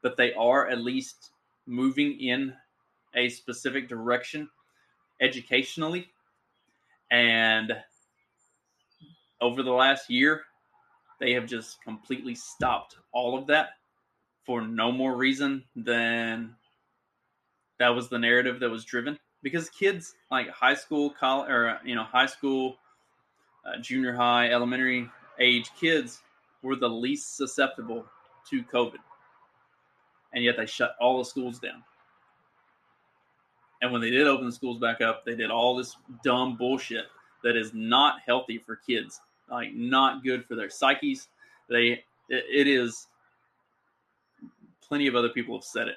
but 0.00 0.16
they 0.16 0.32
are 0.34 0.68
at 0.68 0.80
least 0.80 1.30
moving 1.66 2.18
in 2.20 2.54
a 3.14 3.28
specific 3.28 3.88
direction 3.88 4.48
educationally. 5.20 6.08
And 7.10 7.72
over 9.40 9.62
the 9.62 9.72
last 9.72 10.10
year, 10.10 10.42
they 11.20 11.32
have 11.32 11.46
just 11.46 11.82
completely 11.82 12.34
stopped 12.34 12.96
all 13.12 13.36
of 13.36 13.46
that 13.48 13.70
for 14.44 14.62
no 14.62 14.90
more 14.90 15.16
reason 15.16 15.64
than 15.76 16.54
that 17.78 17.88
was 17.88 18.08
the 18.08 18.18
narrative 18.18 18.60
that 18.60 18.70
was 18.70 18.84
driven. 18.84 19.18
Because 19.42 19.68
kids 19.70 20.14
like 20.30 20.48
high 20.48 20.74
school 20.74 21.10
college 21.10 21.50
or 21.50 21.78
you 21.84 21.94
know 21.94 22.04
high 22.04 22.26
school 22.26 22.76
uh, 23.64 23.80
junior 23.80 24.12
high 24.12 24.50
elementary 24.50 25.08
age 25.38 25.70
kids 25.78 26.22
were 26.62 26.76
the 26.76 26.88
least 26.88 27.36
susceptible 27.36 28.04
to 28.50 28.62
covid. 28.64 28.98
And 30.34 30.42
yet 30.42 30.56
they 30.56 30.66
shut 30.66 30.96
all 31.00 31.18
the 31.18 31.24
schools 31.24 31.58
down. 31.58 31.84
And 33.80 33.92
when 33.92 34.00
they 34.00 34.10
did 34.10 34.26
open 34.26 34.46
the 34.46 34.52
schools 34.52 34.78
back 34.78 35.00
up 35.00 35.24
they 35.24 35.36
did 35.36 35.50
all 35.50 35.76
this 35.76 35.96
dumb 36.24 36.56
bullshit 36.56 37.06
that 37.44 37.56
is 37.56 37.72
not 37.72 38.16
healthy 38.26 38.58
for 38.58 38.74
kids 38.74 39.20
like 39.50 39.72
not 39.74 40.22
good 40.22 40.44
for 40.44 40.54
their 40.54 40.70
psyches 40.70 41.28
they 41.68 42.02
it, 42.30 42.66
is 42.66 43.06
plenty 44.86 45.06
of 45.06 45.14
other 45.16 45.30
people 45.30 45.56
have 45.56 45.64
said 45.64 45.88
it 45.88 45.96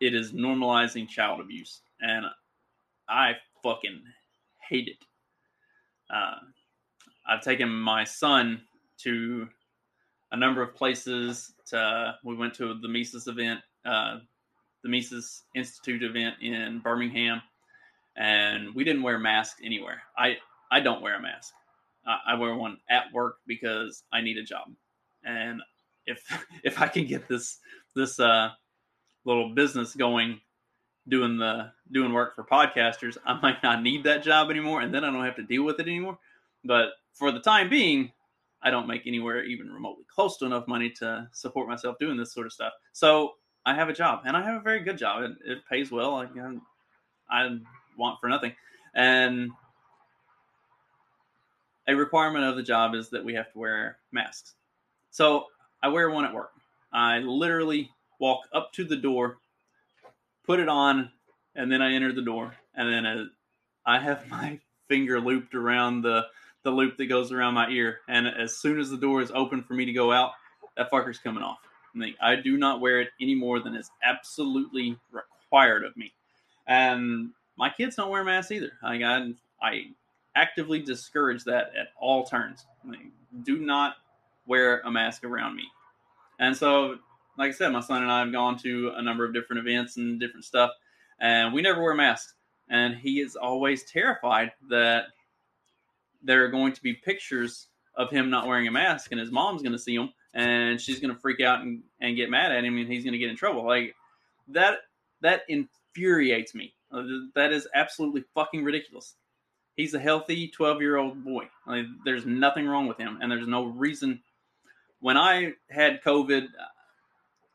it 0.00 0.14
is 0.14 0.32
normalizing 0.32 1.08
child 1.08 1.40
abuse 1.40 1.80
and 2.00 2.26
I 3.08 3.34
fucking 3.62 4.02
hate 4.68 4.88
it. 4.88 4.96
Uh, 6.12 6.36
I've 7.28 7.42
taken 7.42 7.68
my 7.68 8.04
son 8.04 8.62
to 8.98 9.48
a 10.32 10.36
number 10.36 10.62
of 10.62 10.74
places. 10.74 11.52
To, 11.66 12.14
we 12.24 12.34
went 12.34 12.54
to 12.54 12.78
the 12.80 12.88
Mises 12.88 13.28
event, 13.28 13.60
uh, 13.84 14.18
the 14.82 14.88
Mises 14.88 15.42
Institute 15.54 16.02
event 16.02 16.36
in 16.40 16.80
Birmingham, 16.80 17.40
and 18.16 18.74
we 18.74 18.84
didn't 18.84 19.02
wear 19.02 19.18
masks 19.18 19.60
anywhere. 19.62 20.02
I 20.18 20.36
I 20.70 20.80
don't 20.80 21.02
wear 21.02 21.16
a 21.16 21.22
mask. 21.22 21.52
I, 22.06 22.32
I 22.32 22.34
wear 22.34 22.54
one 22.54 22.78
at 22.90 23.12
work 23.12 23.36
because 23.46 24.02
I 24.12 24.20
need 24.20 24.38
a 24.38 24.42
job, 24.42 24.68
and 25.24 25.60
if 26.06 26.22
if 26.64 26.80
I 26.80 26.88
can 26.88 27.06
get 27.06 27.28
this 27.28 27.58
this 27.94 28.18
uh, 28.20 28.50
little 29.24 29.54
business 29.54 29.94
going 29.94 30.40
doing 31.08 31.36
the 31.36 31.72
doing 31.92 32.12
work 32.12 32.34
for 32.34 32.44
podcasters, 32.44 33.16
I 33.24 33.38
might 33.40 33.62
not 33.62 33.82
need 33.82 34.04
that 34.04 34.22
job 34.22 34.50
anymore, 34.50 34.80
and 34.80 34.94
then 34.94 35.04
I 35.04 35.10
don't 35.10 35.24
have 35.24 35.36
to 35.36 35.42
deal 35.42 35.64
with 35.64 35.80
it 35.80 35.86
anymore. 35.86 36.18
But 36.64 36.90
for 37.12 37.32
the 37.32 37.40
time 37.40 37.68
being, 37.68 38.12
I 38.62 38.70
don't 38.70 38.86
make 38.86 39.06
anywhere 39.06 39.44
even 39.44 39.68
remotely 39.68 40.04
close 40.12 40.38
to 40.38 40.46
enough 40.46 40.68
money 40.68 40.90
to 40.98 41.28
support 41.32 41.68
myself 41.68 41.96
doing 41.98 42.16
this 42.16 42.32
sort 42.32 42.46
of 42.46 42.52
stuff. 42.52 42.72
So 42.92 43.32
I 43.66 43.74
have 43.74 43.88
a 43.88 43.92
job, 43.92 44.22
and 44.24 44.36
I 44.36 44.42
have 44.42 44.60
a 44.60 44.64
very 44.64 44.80
good 44.80 44.98
job. 44.98 45.22
It, 45.22 45.32
it 45.44 45.58
pays 45.70 45.90
well. 45.90 46.14
I, 46.14 46.28
I 47.30 47.58
want 47.96 48.18
for 48.20 48.28
nothing, 48.28 48.52
and 48.94 49.50
a 51.88 51.94
requirement 51.94 52.44
of 52.44 52.56
the 52.56 52.62
job 52.62 52.94
is 52.94 53.10
that 53.10 53.24
we 53.24 53.34
have 53.34 53.52
to 53.52 53.58
wear 53.58 53.98
masks. 54.12 54.54
So 55.10 55.46
I 55.82 55.88
wear 55.88 56.10
one 56.10 56.24
at 56.24 56.34
work. 56.34 56.52
I 56.92 57.18
literally 57.18 57.90
walk 58.18 58.40
up 58.52 58.72
to 58.74 58.84
the 58.84 58.96
door 58.96 59.38
put 60.44 60.60
it 60.60 60.68
on, 60.68 61.10
and 61.54 61.70
then 61.70 61.82
I 61.82 61.92
enter 61.92 62.12
the 62.12 62.22
door, 62.22 62.54
and 62.74 62.92
then 62.92 63.06
uh, 63.06 63.24
I 63.86 63.98
have 63.98 64.28
my 64.28 64.58
finger 64.88 65.20
looped 65.20 65.54
around 65.54 66.02
the 66.02 66.26
the 66.64 66.70
loop 66.70 66.96
that 66.96 67.06
goes 67.06 67.32
around 67.32 67.54
my 67.54 67.68
ear, 67.70 68.00
and 68.08 68.28
as 68.28 68.56
soon 68.56 68.78
as 68.78 68.88
the 68.88 68.96
door 68.96 69.20
is 69.20 69.32
open 69.32 69.64
for 69.64 69.74
me 69.74 69.84
to 69.84 69.92
go 69.92 70.12
out, 70.12 70.30
that 70.76 70.90
fucker's 70.92 71.18
coming 71.18 71.42
off. 71.42 71.58
I 72.20 72.36
do 72.36 72.56
not 72.56 72.80
wear 72.80 73.00
it 73.00 73.08
any 73.20 73.34
more 73.34 73.58
than 73.58 73.74
is 73.74 73.90
absolutely 74.04 74.96
required 75.10 75.84
of 75.84 75.96
me, 75.96 76.12
and 76.66 77.30
my 77.56 77.68
kids 77.68 77.96
don't 77.96 78.10
wear 78.10 78.22
masks 78.22 78.52
either. 78.52 78.72
I 78.82 78.98
got 78.98 79.22
I 79.60 79.86
actively 80.34 80.80
discourage 80.80 81.44
that 81.44 81.72
at 81.78 81.88
all 81.98 82.24
turns. 82.24 82.66
do 83.42 83.58
not 83.58 83.96
wear 84.46 84.80
a 84.80 84.90
mask 84.90 85.24
around 85.24 85.56
me, 85.56 85.64
and 86.38 86.56
so 86.56 86.98
like 87.38 87.48
I 87.48 87.52
said, 87.52 87.72
my 87.72 87.80
son 87.80 88.02
and 88.02 88.10
I 88.12 88.20
have 88.20 88.32
gone 88.32 88.58
to 88.58 88.92
a 88.96 89.02
number 89.02 89.24
of 89.24 89.32
different 89.32 89.66
events 89.66 89.96
and 89.96 90.20
different 90.20 90.44
stuff, 90.44 90.70
and 91.20 91.52
we 91.52 91.62
never 91.62 91.82
wear 91.82 91.94
masks. 91.94 92.34
And 92.68 92.94
he 92.94 93.20
is 93.20 93.36
always 93.36 93.84
terrified 93.84 94.52
that 94.70 95.06
there 96.22 96.44
are 96.44 96.48
going 96.48 96.72
to 96.72 96.82
be 96.82 96.94
pictures 96.94 97.68
of 97.96 98.10
him 98.10 98.30
not 98.30 98.46
wearing 98.46 98.68
a 98.68 98.70
mask, 98.70 99.10
and 99.10 99.20
his 99.20 99.30
mom's 99.30 99.62
going 99.62 99.72
to 99.72 99.78
see 99.78 99.94
him, 99.94 100.10
and 100.34 100.80
she's 100.80 101.00
going 101.00 101.12
to 101.12 101.20
freak 101.20 101.40
out 101.40 101.60
and, 101.60 101.82
and 102.00 102.16
get 102.16 102.30
mad 102.30 102.52
at 102.52 102.64
him, 102.64 102.76
and 102.78 102.90
he's 102.90 103.04
going 103.04 103.12
to 103.12 103.18
get 103.18 103.30
in 103.30 103.36
trouble. 103.36 103.66
Like 103.66 103.94
that, 104.48 104.78
that 105.20 105.42
infuriates 105.48 106.54
me. 106.54 106.74
Uh, 106.90 107.02
that 107.34 107.52
is 107.52 107.66
absolutely 107.74 108.24
fucking 108.34 108.62
ridiculous. 108.62 109.14
He's 109.76 109.94
a 109.94 109.98
healthy 109.98 110.48
12 110.48 110.80
year 110.80 110.96
old 110.96 111.24
boy. 111.24 111.48
Like, 111.66 111.86
there's 112.04 112.26
nothing 112.26 112.66
wrong 112.66 112.86
with 112.86 112.98
him, 112.98 113.18
and 113.20 113.30
there's 113.30 113.46
no 113.46 113.64
reason. 113.64 114.20
When 115.00 115.16
I 115.16 115.52
had 115.70 116.02
COVID, 116.02 116.46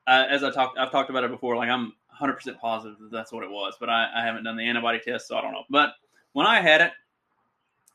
uh, 0.07 0.25
as 0.29 0.43
I 0.43 0.51
talked, 0.51 0.77
I've 0.77 0.91
talked 0.91 1.09
about 1.09 1.23
it 1.23 1.31
before. 1.31 1.55
Like 1.55 1.69
I'm 1.69 1.93
100 2.07 2.33
percent 2.33 2.59
positive 2.59 2.97
that 2.99 3.11
that's 3.11 3.31
what 3.31 3.43
it 3.43 3.51
was, 3.51 3.75
but 3.79 3.89
I, 3.89 4.07
I, 4.15 4.25
haven't 4.25 4.45
done 4.45 4.57
the 4.57 4.67
antibody 4.67 4.99
test, 4.99 5.27
so 5.27 5.37
I 5.37 5.41
don't 5.41 5.51
know. 5.51 5.65
But 5.69 5.91
when 6.33 6.47
I 6.47 6.61
had 6.61 6.81
it, 6.81 6.91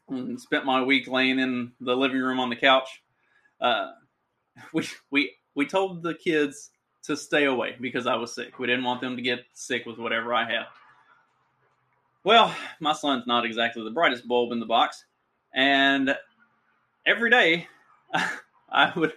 and 0.08 0.40
spent 0.40 0.66
my 0.66 0.82
week 0.82 1.08
laying 1.08 1.38
in 1.38 1.72
the 1.80 1.96
living 1.96 2.20
room 2.20 2.38
on 2.38 2.50
the 2.50 2.56
couch, 2.56 3.02
uh, 3.60 3.92
we 4.72 4.86
we 5.10 5.34
we 5.54 5.66
told 5.66 6.02
the 6.02 6.14
kids 6.14 6.70
to 7.04 7.16
stay 7.16 7.44
away 7.44 7.76
because 7.80 8.06
I 8.06 8.14
was 8.14 8.34
sick. 8.34 8.58
We 8.58 8.66
didn't 8.66 8.84
want 8.84 9.00
them 9.00 9.16
to 9.16 9.22
get 9.22 9.40
sick 9.54 9.86
with 9.86 9.98
whatever 9.98 10.34
I 10.34 10.44
had. 10.44 10.66
Well, 12.24 12.54
my 12.78 12.92
son's 12.92 13.26
not 13.26 13.44
exactly 13.44 13.82
the 13.82 13.90
brightest 13.90 14.28
bulb 14.28 14.52
in 14.52 14.60
the 14.60 14.66
box, 14.66 15.04
and 15.54 16.16
every 17.04 17.30
day 17.30 17.66
I 18.70 18.92
would 18.96 19.12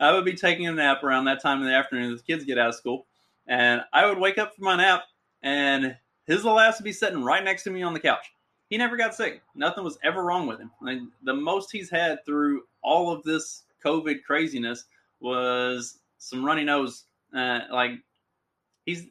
I 0.00 0.12
would 0.12 0.24
be 0.24 0.34
taking 0.34 0.66
a 0.66 0.72
nap 0.72 1.02
around 1.02 1.24
that 1.26 1.40
time 1.40 1.60
in 1.60 1.66
the 1.66 1.74
afternoon 1.74 2.14
the 2.14 2.22
kids 2.22 2.44
get 2.44 2.58
out 2.58 2.68
of 2.68 2.74
school. 2.74 3.06
And 3.46 3.82
I 3.92 4.06
would 4.06 4.18
wake 4.18 4.38
up 4.38 4.54
from 4.54 4.64
my 4.64 4.76
nap 4.76 5.04
and 5.42 5.96
his 6.26 6.44
little 6.44 6.58
ass 6.58 6.78
would 6.78 6.84
be 6.84 6.92
sitting 6.92 7.22
right 7.22 7.42
next 7.42 7.62
to 7.64 7.70
me 7.70 7.82
on 7.82 7.94
the 7.94 8.00
couch. 8.00 8.26
he 8.68 8.76
never 8.76 8.96
got 8.96 9.14
sick. 9.14 9.42
Nothing 9.54 9.84
was 9.84 9.98
ever 10.02 10.24
wrong 10.24 10.46
with 10.46 10.58
him. 10.58 10.70
I 10.80 10.84
mean, 10.84 11.12
the 11.22 11.34
most 11.34 11.70
he's 11.70 11.90
had 11.90 12.24
through 12.24 12.62
all 12.82 13.12
of 13.12 13.22
this 13.22 13.64
COVID 13.84 14.22
craziness 14.24 14.84
was 15.20 15.98
some 16.18 16.44
runny 16.44 16.64
nose. 16.64 17.04
Uh, 17.34 17.60
like 17.70 17.92
he's 18.84 19.06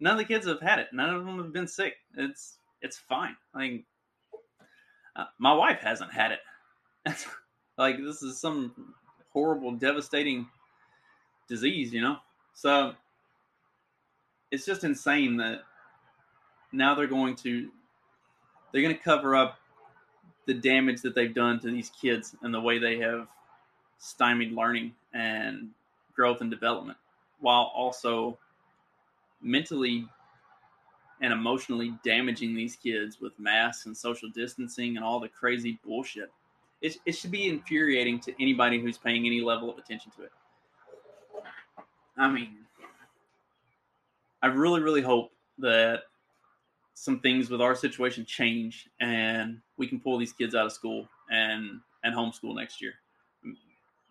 none 0.00 0.12
of 0.12 0.18
the 0.18 0.24
kids 0.24 0.46
have 0.46 0.60
had 0.60 0.78
it. 0.78 0.88
None 0.92 1.14
of 1.14 1.24
them 1.24 1.38
have 1.38 1.52
been 1.52 1.68
sick. 1.68 1.96
It's 2.16 2.58
it's 2.84 2.98
fine. 2.98 3.34
I 3.54 3.58
mean, 3.58 3.84
uh, 5.16 5.24
my 5.38 5.54
wife 5.54 5.80
hasn't 5.80 6.12
had 6.12 6.32
it. 6.32 6.40
like 7.78 7.96
this 7.96 8.22
is 8.22 8.38
some 8.38 8.94
horrible, 9.32 9.72
devastating 9.72 10.46
disease, 11.48 11.92
you 11.94 12.02
know. 12.02 12.18
So 12.52 12.92
it's 14.50 14.66
just 14.66 14.84
insane 14.84 15.38
that 15.38 15.62
now 16.72 16.94
they're 16.94 17.06
going 17.06 17.36
to 17.36 17.70
they're 18.70 18.82
going 18.82 18.94
to 18.94 19.02
cover 19.02 19.34
up 19.34 19.58
the 20.46 20.54
damage 20.54 21.00
that 21.02 21.14
they've 21.14 21.34
done 21.34 21.58
to 21.60 21.70
these 21.70 21.90
kids 22.00 22.36
and 22.42 22.52
the 22.52 22.60
way 22.60 22.78
they 22.78 22.98
have 22.98 23.28
stymied 23.98 24.52
learning 24.52 24.92
and 25.14 25.70
growth 26.14 26.42
and 26.42 26.50
development 26.50 26.98
while 27.40 27.72
also 27.74 28.36
mentally 29.40 30.06
and 31.20 31.32
emotionally 31.32 31.94
damaging 32.04 32.54
these 32.54 32.76
kids 32.76 33.20
with 33.20 33.38
masks 33.38 33.86
and 33.86 33.96
social 33.96 34.28
distancing 34.30 34.96
and 34.96 35.04
all 35.04 35.20
the 35.20 35.28
crazy 35.28 35.78
bullshit. 35.84 36.30
It, 36.82 36.96
it 37.06 37.12
should 37.12 37.30
be 37.30 37.48
infuriating 37.48 38.20
to 38.20 38.34
anybody 38.42 38.80
who's 38.80 38.98
paying 38.98 39.24
any 39.26 39.40
level 39.40 39.70
of 39.70 39.78
attention 39.78 40.12
to 40.16 40.24
it. 40.24 40.32
I 42.16 42.28
mean, 42.28 42.58
I 44.42 44.48
really, 44.48 44.80
really 44.80 45.02
hope 45.02 45.32
that 45.58 46.02
some 46.94 47.20
things 47.20 47.50
with 47.50 47.60
our 47.60 47.74
situation 47.74 48.24
change 48.24 48.88
and 49.00 49.60
we 49.76 49.86
can 49.86 49.98
pull 49.98 50.18
these 50.18 50.32
kids 50.32 50.54
out 50.54 50.66
of 50.66 50.72
school 50.72 51.08
and 51.30 51.80
and 52.04 52.14
homeschool 52.14 52.54
next 52.54 52.80
year 52.80 52.92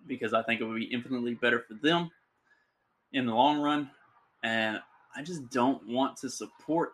because 0.07 0.33
I 0.33 0.41
think 0.43 0.59
it 0.59 0.65
would 0.65 0.79
be 0.79 0.85
infinitely 0.85 1.35
better 1.35 1.59
for 1.59 1.75
them 1.75 2.11
in 3.13 3.25
the 3.25 3.33
long 3.33 3.61
run 3.61 3.89
and 4.43 4.81
I 5.15 5.21
just 5.21 5.49
don't 5.49 5.87
want 5.87 6.17
to 6.17 6.29
support 6.29 6.93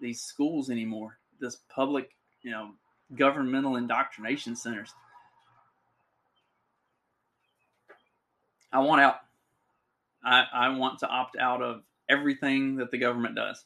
these 0.00 0.20
schools 0.20 0.70
anymore 0.70 1.18
this 1.40 1.58
public 1.74 2.10
you 2.42 2.50
know 2.50 2.70
governmental 3.16 3.76
indoctrination 3.76 4.54
centers. 4.54 4.92
I 8.72 8.78
want 8.80 9.00
out. 9.00 9.16
I, 10.22 10.44
I 10.52 10.68
want 10.76 11.00
to 11.00 11.08
opt 11.08 11.36
out 11.36 11.62
of 11.62 11.82
everything 12.08 12.76
that 12.76 12.90
the 12.90 12.98
government 12.98 13.34
does. 13.34 13.64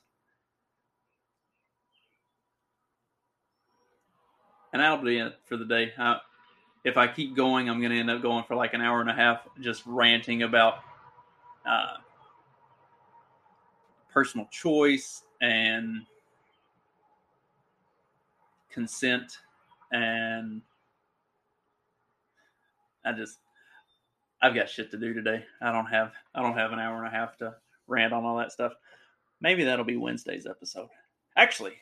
And 4.73 4.81
that'll 4.81 4.99
be 4.99 5.19
it 5.19 5.35
for 5.45 5.57
the 5.57 5.65
day. 5.65 5.93
Uh, 5.99 6.17
if 6.85 6.97
I 6.97 7.07
keep 7.07 7.37
going, 7.37 7.69
I'm 7.69 7.81
going 7.81 7.93
to 7.93 7.99
end 7.99 8.11
up 8.11 8.23
going 8.23 8.45
for 8.45 8.55
like 8.55 8.73
an 8.73 8.81
hour 8.81 9.01
and 9.01 9.11
a 9.11 9.15
half 9.15 9.41
just 9.61 9.83
ranting 9.85 10.43
about 10.43 10.79
uh, 11.67 11.97
personal 14.15 14.47
choice 14.51 15.25
and 15.43 16.07
consent 18.71 19.39
and 19.93 20.63
I 23.05 23.13
just 23.13 23.39
I've 24.41 24.55
got 24.55 24.71
shit 24.71 24.91
to 24.93 24.99
do 24.99 25.15
today. 25.15 25.45
I 25.61 25.73
don't 25.73 25.87
have 25.87 26.13
I 26.35 26.43
don't 26.43 26.57
have 26.57 26.73
an 26.73 26.79
hour 26.79 26.97
and 26.97 27.07
a 27.07 27.11
half 27.17 27.37
to 27.39 27.57
rant 27.87 28.13
on 28.13 28.25
all 28.25 28.39
that 28.39 28.53
stuff. 28.53 28.73
Maybe 29.41 29.65
that'll 29.65 29.85
be 29.85 29.97
Wednesday's 29.97 30.47
episode. 30.47 30.89
Actually, 31.37 31.75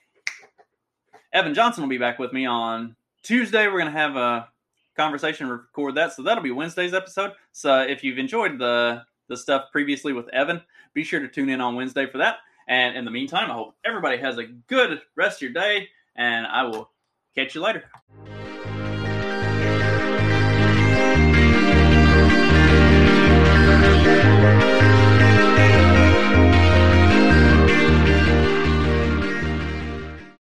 Evan 1.33 1.55
Johnson 1.55 1.83
will 1.83 1.90
be 1.90 1.99
back 1.99 2.18
with 2.18 2.33
me 2.33 2.47
on 2.47 2.97
Tuesday. 3.23 3.66
We're 3.66 3.79
going 3.79 3.92
to 3.92 3.99
have 3.99 4.16
a 4.16 4.49
conversation, 4.97 5.49
record 5.49 5.95
that. 5.97 6.12
So 6.12 6.23
that'll 6.23 6.42
be 6.42 6.51
Wednesday's 6.51 6.95
episode. 6.95 7.33
So 7.53 7.81
if 7.81 8.03
you've 8.03 8.18
enjoyed 8.18 8.59
the 8.59 9.03
the 9.29 9.37
stuff 9.37 9.66
previously 9.71 10.12
with 10.12 10.29
Evan, 10.29 10.62
be 10.95 11.05
sure 11.05 11.21
to 11.21 11.29
tune 11.29 11.49
in 11.49 11.61
on 11.61 11.75
Wednesday 11.75 12.07
for 12.07 12.19
that. 12.19 12.37
And 12.69 12.97
in 12.97 13.05
the 13.05 13.11
meantime, 13.11 13.51
I 13.51 13.55
hope 13.55 13.75
everybody 13.85 14.19
has 14.19 14.39
a 14.39 14.45
good 14.45 15.01
rest 15.17 15.39
of 15.39 15.43
your 15.43 15.53
day, 15.53 15.89
and 16.17 16.47
I 16.47 16.65
will 16.65 16.91
catch 17.35 17.55
you 17.55 17.61
later. 17.61 17.85